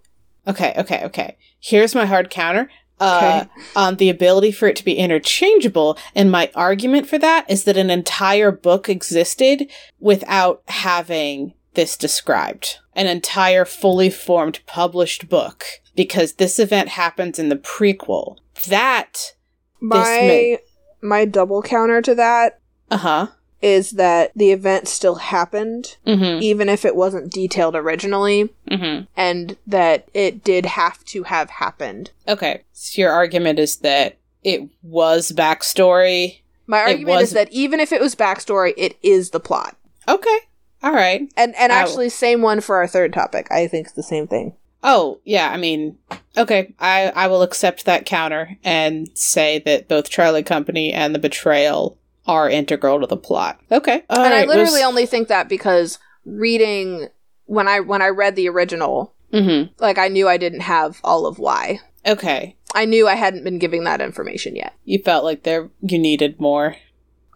[0.47, 1.37] Okay, okay, okay.
[1.61, 2.69] Here's my hard counter.
[3.01, 3.63] Uh, Okay.
[3.75, 7.77] on the ability for it to be interchangeable, and my argument for that is that
[7.77, 9.69] an entire book existed
[9.99, 12.79] without having this described.
[12.95, 15.65] An entire fully formed published book.
[15.97, 18.37] Because this event happens in the prequel.
[18.69, 19.35] That,
[19.81, 20.59] My
[21.03, 22.61] my double counter to that
[22.91, 23.27] uh huh.
[23.63, 28.75] Is that the event still happened, Mm even if it wasn't detailed originally, hmm.
[28.75, 29.05] Mm hmm.
[29.17, 32.11] and that it did have to have happened.
[32.29, 32.63] Okay.
[32.73, 36.41] So your argument is that it was backstory.
[36.67, 39.77] My argument was- is that even if it was backstory, it is the plot.
[40.09, 40.39] Okay.
[40.83, 41.31] All right.
[41.37, 43.47] And and actually, same one for our third topic.
[43.53, 44.55] I think it's the same thing.
[44.85, 45.97] Oh, yeah, I mean,
[46.37, 51.21] okay, I, I will accept that counter and say that both Charlie Company and the
[51.21, 51.97] betrayal
[52.27, 53.61] are integral to the plot.
[53.71, 54.03] Okay.
[54.11, 57.09] All and I right, literally was- only think that because reading
[57.47, 59.71] when I when I read the original, Mhm.
[59.79, 61.81] like I knew I didn't have all of why.
[62.07, 62.57] Okay.
[62.75, 64.73] I knew I hadn't been giving that information yet.
[64.85, 66.77] You felt like there you needed more.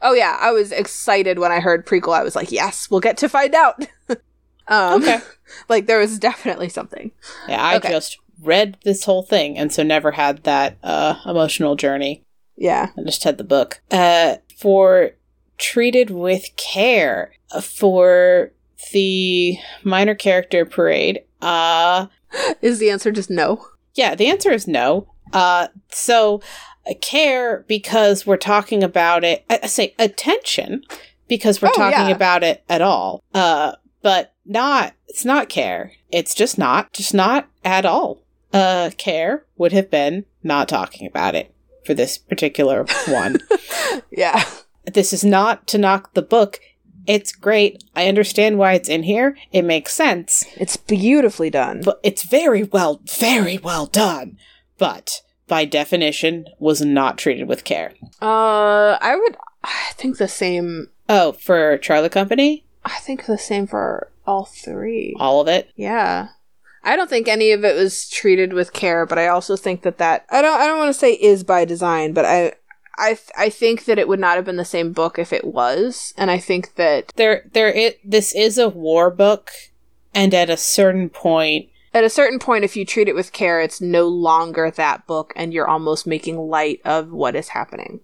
[0.03, 2.15] Oh yeah, I was excited when I heard prequel.
[2.15, 3.87] I was like, yes, we'll get to find out.
[4.69, 5.19] um, Okay.
[5.69, 7.13] like there was definitely something.
[7.49, 7.91] Yeah, I Okay.
[7.91, 12.23] just read this whole thing and so never had that uh emotional journey.
[12.57, 12.91] Yeah.
[12.97, 13.81] I just had the book.
[13.91, 15.11] Uh, for
[15.59, 18.53] treated with care uh, for
[18.93, 21.21] the minor character parade.
[21.41, 22.07] Uh,
[22.63, 23.65] Is the answer just no?
[23.95, 25.09] yeah, the answer is no.
[25.33, 26.41] Uh, so
[26.89, 29.45] uh, care because we're talking about it.
[29.51, 30.85] I, I say attention
[31.29, 32.15] because we're Oh, talking yeah.
[32.15, 33.23] about it at all.
[33.35, 34.93] Uh, but not.
[35.09, 35.93] It's not care.
[36.11, 36.93] It's just not.
[36.93, 38.23] Just not at all.
[38.53, 41.53] Uh, care would have been not talking about it
[41.87, 43.39] for this particular one.
[44.11, 44.45] Yeah.
[44.85, 46.61] this is not to knock the book.
[47.07, 47.85] It's great.
[47.95, 49.37] I understand why it's in here.
[49.53, 50.45] It makes sense.
[50.57, 51.83] It's beautifully done.
[51.85, 54.39] But it's very well, very well done.
[54.79, 57.93] But by definition, was not treated with care.
[58.21, 59.37] Uh, I would.
[59.63, 60.89] I think the same.
[61.09, 62.65] Oh, for Charlie Company?
[62.85, 65.15] I think the same for all three.
[65.19, 65.71] All of it?
[65.77, 66.29] Yeah.
[66.87, 69.99] I don't think any of it was treated with care, but I also think that
[69.99, 72.53] that I don't I don't want to say is by design, but I
[72.97, 75.45] I th- I think that it would not have been the same book if it
[75.45, 77.69] was, and I think that There, there.
[77.69, 77.99] It.
[78.09, 79.51] This is a war book,
[80.15, 83.61] and at a certain point, at a certain point if you treat it with care,
[83.61, 88.01] it's no longer that book and you're almost making light of what is happening.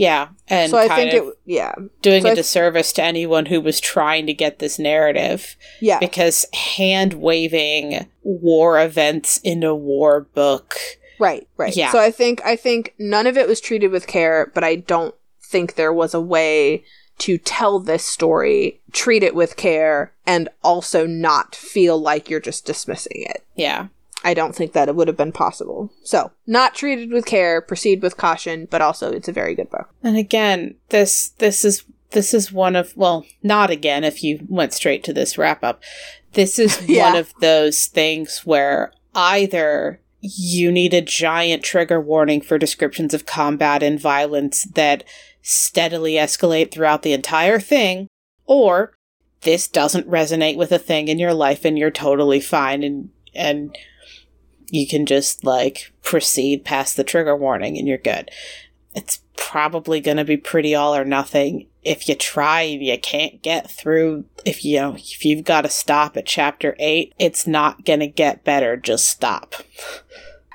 [0.00, 1.74] Yeah, and so I think it yeah.
[2.00, 5.56] doing so a I- disservice to anyone who was trying to get this narrative.
[5.78, 5.98] Yeah.
[5.98, 10.76] because hand waving war events in a war book.
[11.18, 11.76] Right, right.
[11.76, 11.92] Yeah.
[11.92, 15.14] So I think I think none of it was treated with care, but I don't
[15.42, 16.82] think there was a way
[17.18, 22.64] to tell this story, treat it with care, and also not feel like you're just
[22.64, 23.44] dismissing it.
[23.54, 23.88] Yeah.
[24.22, 25.92] I don't think that it would have been possible.
[26.04, 29.88] So, not treated with care, proceed with caution, but also it's a very good book.
[30.02, 34.72] And again, this this is this is one of well, not again if you went
[34.74, 35.82] straight to this wrap up.
[36.34, 37.10] This is Yeah.
[37.10, 43.24] one of those things where either you need a giant trigger warning for descriptions of
[43.26, 45.02] combat and violence that
[45.40, 48.06] steadily escalate throughout the entire thing,
[48.44, 48.92] or
[49.42, 53.74] this doesn't resonate with a thing in your life and you're totally fine and and
[54.72, 58.30] you can just like proceed past the trigger warning and you're good.
[58.94, 61.66] it's probably going to be pretty all or nothing.
[61.82, 65.70] If you try and you can't get through, if you know, if you've got to
[65.70, 69.54] stop at chapter 8, it's not going to get better, just stop.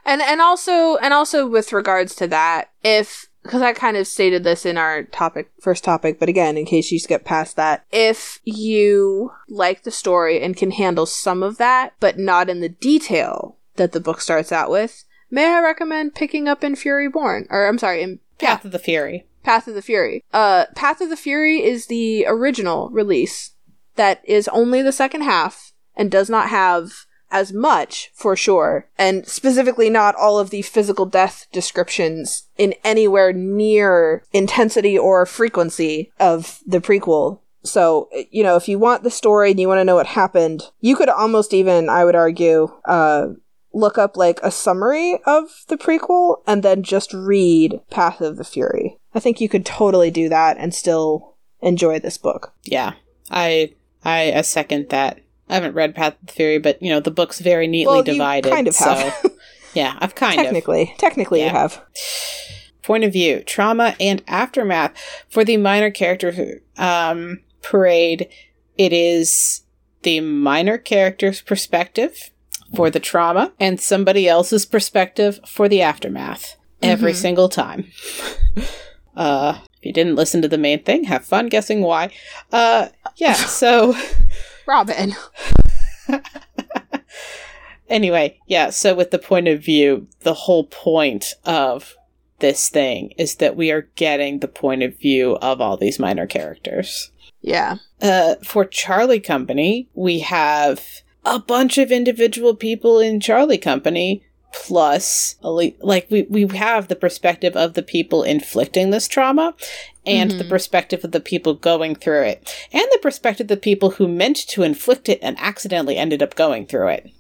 [0.06, 4.44] And and also and also with regards to that, if because I kind of stated
[4.44, 8.40] this in our topic, first topic, but again, in case you skip past that, if
[8.44, 13.55] you like the story and can handle some of that, but not in the detail
[13.76, 17.48] that the book starts out with, may I recommend picking up in Fury Born?
[17.50, 19.26] Or I'm sorry, in Path yeah, of the Fury.
[19.44, 20.24] Path of the Fury.
[20.34, 23.52] Uh, Path of the Fury is the original release
[23.96, 29.28] that is only the second half and does not have as much for sure, and
[29.28, 36.60] specifically not all of the physical death descriptions in anywhere near intensity or frequency of
[36.66, 37.40] the prequel.
[37.64, 40.64] So, you know, if you want the story and you want to know what happened,
[40.82, 43.30] you could almost even, I would argue, uh,
[43.76, 48.44] look up like a summary of the prequel and then just read Path of the
[48.44, 48.98] Fury.
[49.14, 52.54] I think you could totally do that and still enjoy this book.
[52.64, 52.94] Yeah.
[53.30, 53.74] I
[54.04, 55.20] I second that.
[55.50, 58.04] I haven't read Path of the Fury, but you know the book's very neatly well,
[58.04, 58.52] divided.
[58.52, 59.14] kind of have.
[59.22, 59.30] So,
[59.74, 61.46] yeah, I've kind technically, of technically, technically yeah.
[61.46, 61.82] you have.
[62.82, 64.94] Point of view: trauma and aftermath
[65.28, 68.30] for the minor character um, parade.
[68.78, 69.62] It is
[70.04, 72.32] the minor character's perspective
[72.76, 77.22] for the trauma and somebody else's perspective for the aftermath every mm-hmm.
[77.22, 77.92] single time.
[79.16, 82.12] uh, if you didn't listen to the main thing, have fun guessing why.
[82.52, 83.96] Uh, yeah, so
[84.68, 85.14] Robin.
[87.90, 91.96] anyway, yeah, so with the point of view, the whole point of
[92.40, 96.28] this thing is that we are getting the point of view of all these minor
[96.28, 97.12] characters.
[97.42, 97.78] Yeah.
[98.02, 100.84] Uh, for Charlie Company, we have
[101.26, 104.24] a bunch of individual people in Charlie Company
[104.54, 109.54] plus like we we have the perspective of the people inflicting this trauma
[110.06, 110.38] and mm-hmm.
[110.38, 114.08] the perspective of the people going through it and the perspective of the people who
[114.08, 117.12] meant to inflict it and accidentally ended up going through it.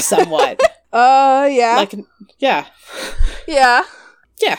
[0.00, 0.60] Somewhat.
[0.92, 1.76] Uh yeah.
[1.76, 1.94] Like
[2.38, 2.66] yeah.
[3.46, 3.84] Yeah.
[4.40, 4.58] Yeah.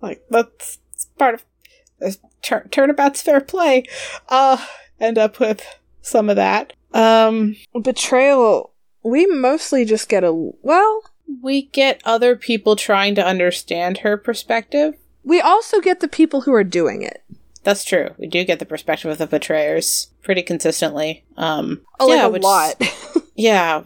[0.00, 0.78] Like that's
[1.18, 1.44] part of
[2.02, 3.84] uh, turn- turnabout's fair play.
[4.28, 4.64] Uh
[4.98, 5.62] end up with
[6.00, 8.72] some of that um betrayal
[9.02, 11.02] we mostly just get a well
[11.42, 14.96] we get other people trying to understand her perspective.
[15.22, 17.22] We also get the people who are doing it.
[17.62, 18.10] That's true.
[18.18, 21.24] We do get the perspective of the betrayers pretty consistently.
[21.36, 22.82] Um, oh, yeah, like a lot.
[23.34, 23.82] yeah,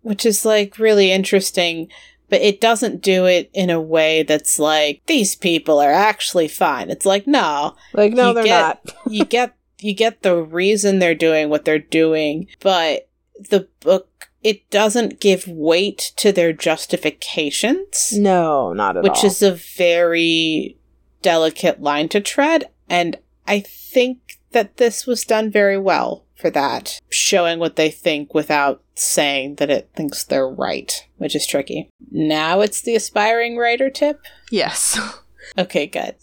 [0.00, 1.88] which is like really interesting,
[2.30, 6.90] but it doesn't do it in a way that's like these people are actually fine.
[6.90, 8.94] It's like no, like no, they're get, not.
[9.12, 13.08] you get you get the reason they're doing what they're doing, but
[13.50, 18.12] the book it doesn't give weight to their justifications.
[18.12, 19.16] No, not at which all.
[19.16, 20.78] Which is a very
[21.22, 22.70] delicate line to tread.
[22.88, 28.32] And I think that this was done very well for that, showing what they think
[28.32, 31.90] without saying that it thinks they're right, which is tricky.
[32.10, 34.20] Now it's the aspiring writer tip?
[34.50, 34.98] Yes.
[35.58, 36.14] okay, good.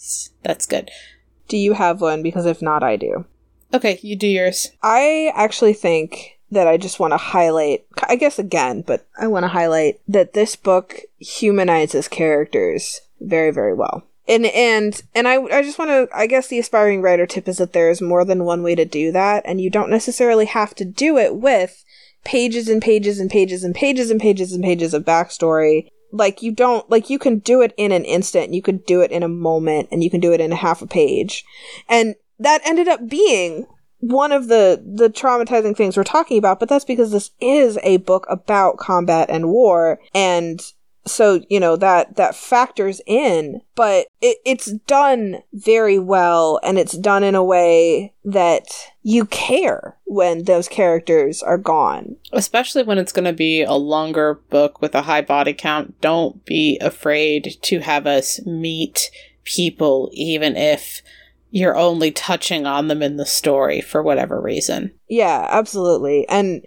[0.44, 0.90] That's good.
[1.48, 2.24] Do you have one?
[2.24, 3.26] Because if not, I do.
[3.76, 4.72] Okay, you do yours.
[4.82, 9.44] I actually think that I just want to highlight, I guess again, but I want
[9.44, 14.04] to highlight that this book humanizes characters very, very well.
[14.30, 17.58] And and and I I just want to I guess the aspiring writer tip is
[17.58, 20.74] that there is more than one way to do that and you don't necessarily have
[20.76, 21.84] to do it with
[22.24, 26.52] pages and pages and pages and pages and pages and pages of backstory like you
[26.52, 29.28] don't like you can do it in an instant you could do it in a
[29.28, 31.46] moment and you can do it in a half a page
[31.88, 33.68] and that ended up being
[34.00, 37.98] one of the the traumatizing things we're talking about, but that's because this is a
[37.98, 40.62] book about combat and war and
[41.08, 46.98] so you know that that factors in but it, it's done very well and it's
[46.98, 48.66] done in a way that
[49.04, 52.16] you care when those characters are gone.
[52.32, 56.44] Especially when it's going to be a longer book with a high body count don't
[56.46, 59.12] be afraid to have us meet
[59.44, 61.04] people even if
[61.52, 64.92] you're only touching on them in the story for whatever reason.
[65.08, 66.28] Yeah, absolutely.
[66.28, 66.66] And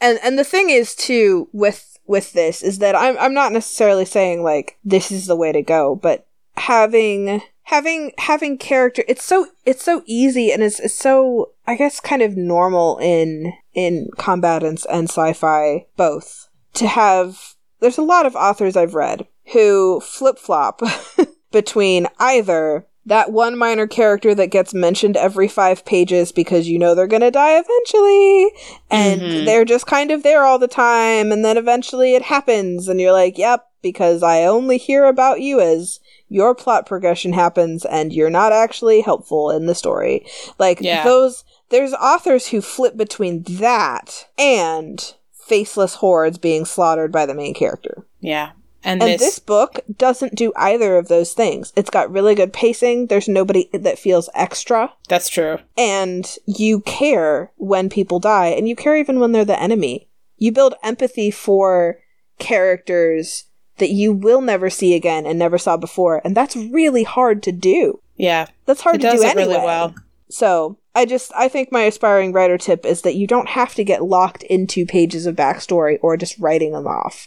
[0.00, 4.04] and and the thing is too with with this is that I'm I'm not necessarily
[4.04, 6.26] saying like this is the way to go, but
[6.56, 12.00] having having having character it's so it's so easy and it's, it's so I guess
[12.00, 18.26] kind of normal in in combat and, and sci-fi both to have there's a lot
[18.26, 20.82] of authors I've read who flip-flop
[21.52, 26.94] between either that one minor character that gets mentioned every five pages because you know
[26.94, 28.50] they're gonna die eventually
[28.90, 29.44] and mm-hmm.
[29.46, 33.12] they're just kind of there all the time and then eventually it happens and you're
[33.12, 38.30] like yep because i only hear about you as your plot progression happens and you're
[38.30, 40.24] not actually helpful in the story.
[40.58, 41.04] Like Yeah.
[41.04, 47.54] those there's authors who flip between that and faceless hordes being slaughtered by the main
[47.54, 48.06] character.
[48.20, 48.50] Yeah.
[48.82, 51.72] And, And this, this, book doesn't do either of those things.
[51.76, 53.08] It's got really good pacing.
[53.08, 54.92] There's nobody that feels extra.
[55.08, 55.58] that's true.
[55.76, 60.08] And you care when people die, and you care even when they're the enemy.
[60.38, 61.98] You build empathy for
[62.38, 63.44] characters
[63.80, 66.20] that you will never see again and never saw before.
[66.24, 68.00] And that's really hard to do.
[68.16, 68.46] Yeah.
[68.66, 69.54] That's hard it to do it anyway.
[69.54, 69.94] really well.
[70.30, 73.84] So I just I think my aspiring writer tip is that you don't have to
[73.84, 77.26] get locked into pages of backstory or just writing them off.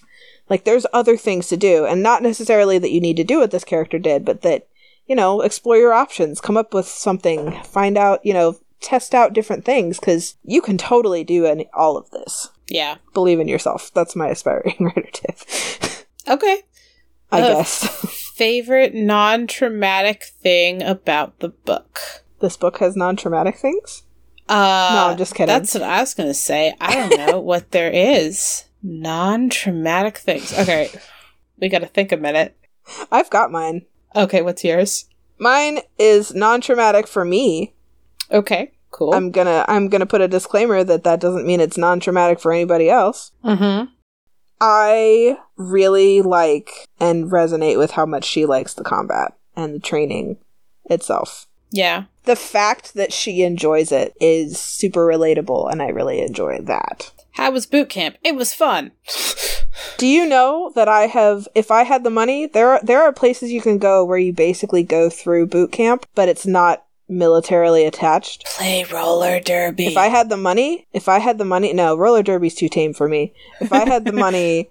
[0.49, 3.51] Like there's other things to do, and not necessarily that you need to do what
[3.51, 4.67] this character did, but that
[5.07, 9.31] you know explore your options, come up with something, find out you know test out
[9.33, 12.49] different things because you can totally do any, all of this.
[12.67, 12.95] Yeah.
[13.13, 13.91] Believe in yourself.
[13.93, 15.37] That's my aspiring writer tip.
[16.27, 16.63] Okay.
[17.31, 17.87] I Uh, guess
[18.35, 21.99] Favorite non traumatic thing about the book?
[22.41, 24.03] this book has non-traumatic things.
[24.49, 24.53] Uh,
[24.95, 25.47] No, I'm just kidding.
[25.47, 26.75] That's what I was going to say.
[26.81, 28.65] I don't know what there is.
[28.83, 30.53] Non traumatic things.
[30.57, 30.89] Okay.
[31.59, 32.57] We got to think a minute.
[33.11, 33.85] I've got mine.
[34.15, 34.41] Okay.
[34.41, 35.05] What's yours?
[35.39, 37.73] Mine is non-traumatic for me.
[38.31, 38.71] Okay.
[38.91, 39.13] Cool.
[39.13, 42.89] I'm gonna I'm gonna put a disclaimer that that doesn't mean it's non-traumatic for anybody
[42.89, 43.31] else.
[43.43, 43.91] mm-hmm.
[44.61, 50.37] I really like and resonate with how much she likes the combat and the training
[50.85, 51.47] itself.
[51.71, 52.05] Yeah.
[52.23, 57.11] The fact that she enjoys it is super relatable, and I really enjoy that.
[57.33, 58.17] How was boot camp?
[58.23, 58.91] It was fun.
[59.97, 63.11] Do you know that I have if I had the money, there are there are
[63.11, 67.85] places you can go where you basically go through boot camp, but it's not militarily
[67.85, 68.45] attached.
[68.45, 69.87] Play roller derby.
[69.87, 72.93] If I had the money, if I had the money, no, roller derby's too tame
[72.93, 73.33] for me.
[73.59, 74.69] If I had the money,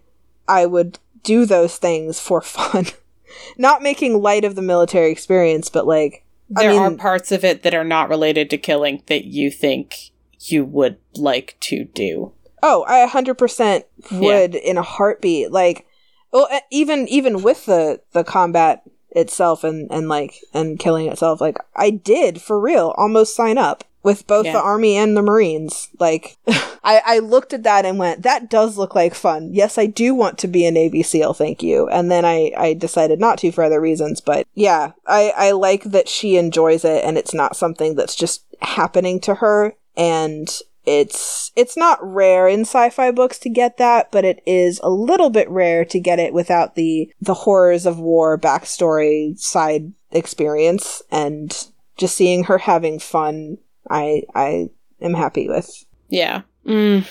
[0.49, 2.87] I would do those things for fun.
[3.57, 6.25] Not making light of the military experience, but like,
[6.57, 10.11] I there are parts of it that are not related to killing that you think
[10.39, 12.33] you would like to do.
[12.63, 15.51] Oh, I 100% would in a heartbeat.
[15.51, 15.87] Like,
[16.33, 21.59] well, even even with the the combat itself and and like and killing itself, like
[21.77, 24.55] I did for real almost sign up with both Yeah.
[24.55, 25.89] the army and the marines.
[26.01, 26.37] Like,
[26.83, 29.51] I I looked at that and went, that does look like fun.
[29.53, 31.35] Yes, I do want to be a Navy SEAL.
[31.35, 31.87] Thank you.
[31.89, 35.85] And then I I decided not to for other reasons, but yeah, I I like
[35.85, 40.49] that she enjoys it and it's not something that's just happening to her and
[40.85, 45.31] it's it's not rare in sci-fi books to get that but it is a little
[45.31, 51.69] bit rare to get it without the the horrors of war backstory side experience and
[51.97, 53.59] just seeing her having fun
[53.91, 54.69] i i
[55.01, 56.43] am happy with Yeah.
[56.67, 57.07] Mm,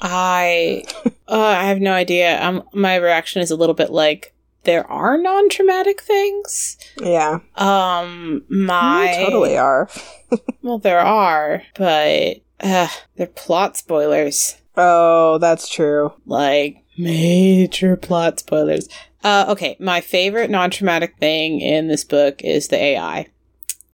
[0.00, 0.82] I
[1.28, 2.42] uh, I have no idea.
[2.42, 6.76] Um, my reaction is a little bit like there are non-traumatic things.
[7.00, 9.88] yeah Um, my you totally are
[10.62, 14.56] well, there are, but uh, they're plot spoilers.
[14.76, 18.88] oh that's true like major plot spoilers.
[19.24, 23.26] Uh, okay, my favorite non-traumatic thing in this book is the AI.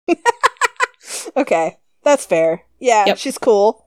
[1.36, 3.18] okay that's fair yeah Yep.
[3.18, 3.86] she's cool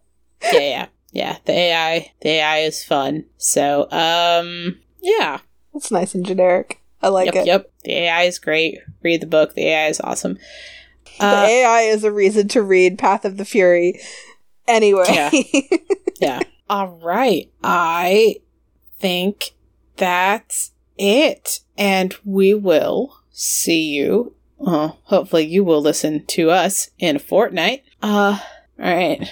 [0.51, 1.38] Yeah, yeah, yeah.
[1.45, 3.25] The AI, the AI is fun.
[3.38, 5.39] So, um, yeah,
[5.73, 7.71] that's nice and generic i like yep, it yep.
[7.84, 8.80] The AI is great.
[9.03, 9.53] Read the book.
[9.53, 10.38] The AI is awesome.
[11.19, 13.99] the Uh, ai is a reason to read path of the fury
[14.68, 15.32] anyway Yeah.
[16.20, 16.39] yeah.
[16.70, 17.51] All right.
[17.63, 18.38] I
[18.99, 19.51] think
[19.95, 24.36] that's it, and we will see you.
[24.65, 27.84] Uh, hopefully, you will listen to us in a fortnight.
[28.01, 28.39] Uh,
[28.80, 29.32] all right.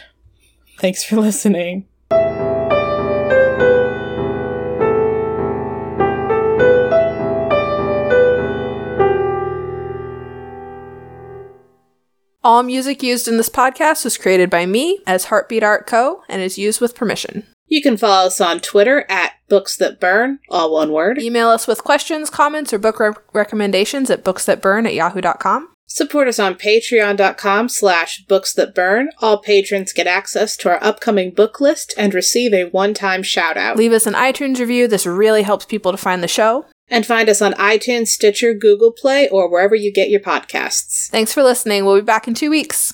[0.79, 1.87] Thanks for listening.
[12.45, 16.21] All music used in this podcast was created by me as Heartbeat Art Co.
[16.29, 17.47] and is used with permission.
[17.65, 21.19] You can follow us on Twitter at Books That Burn, all one word.
[21.19, 25.69] Email us with questions, comments, or book rec- recommendations at booksthatburn at yahoo.com.
[25.87, 29.09] Support us on patreon.com slash books that burn.
[29.23, 33.75] All patrons get access to our upcoming book list and receive a one-time shout out.
[33.75, 34.87] Leave us an iTunes review.
[34.87, 36.67] This really helps people to find the show.
[36.89, 41.09] And find us on iTunes, Stitcher, Google Play, or wherever you get your podcasts.
[41.09, 41.83] Thanks for listening.
[41.83, 42.77] We'll be back in two weeks.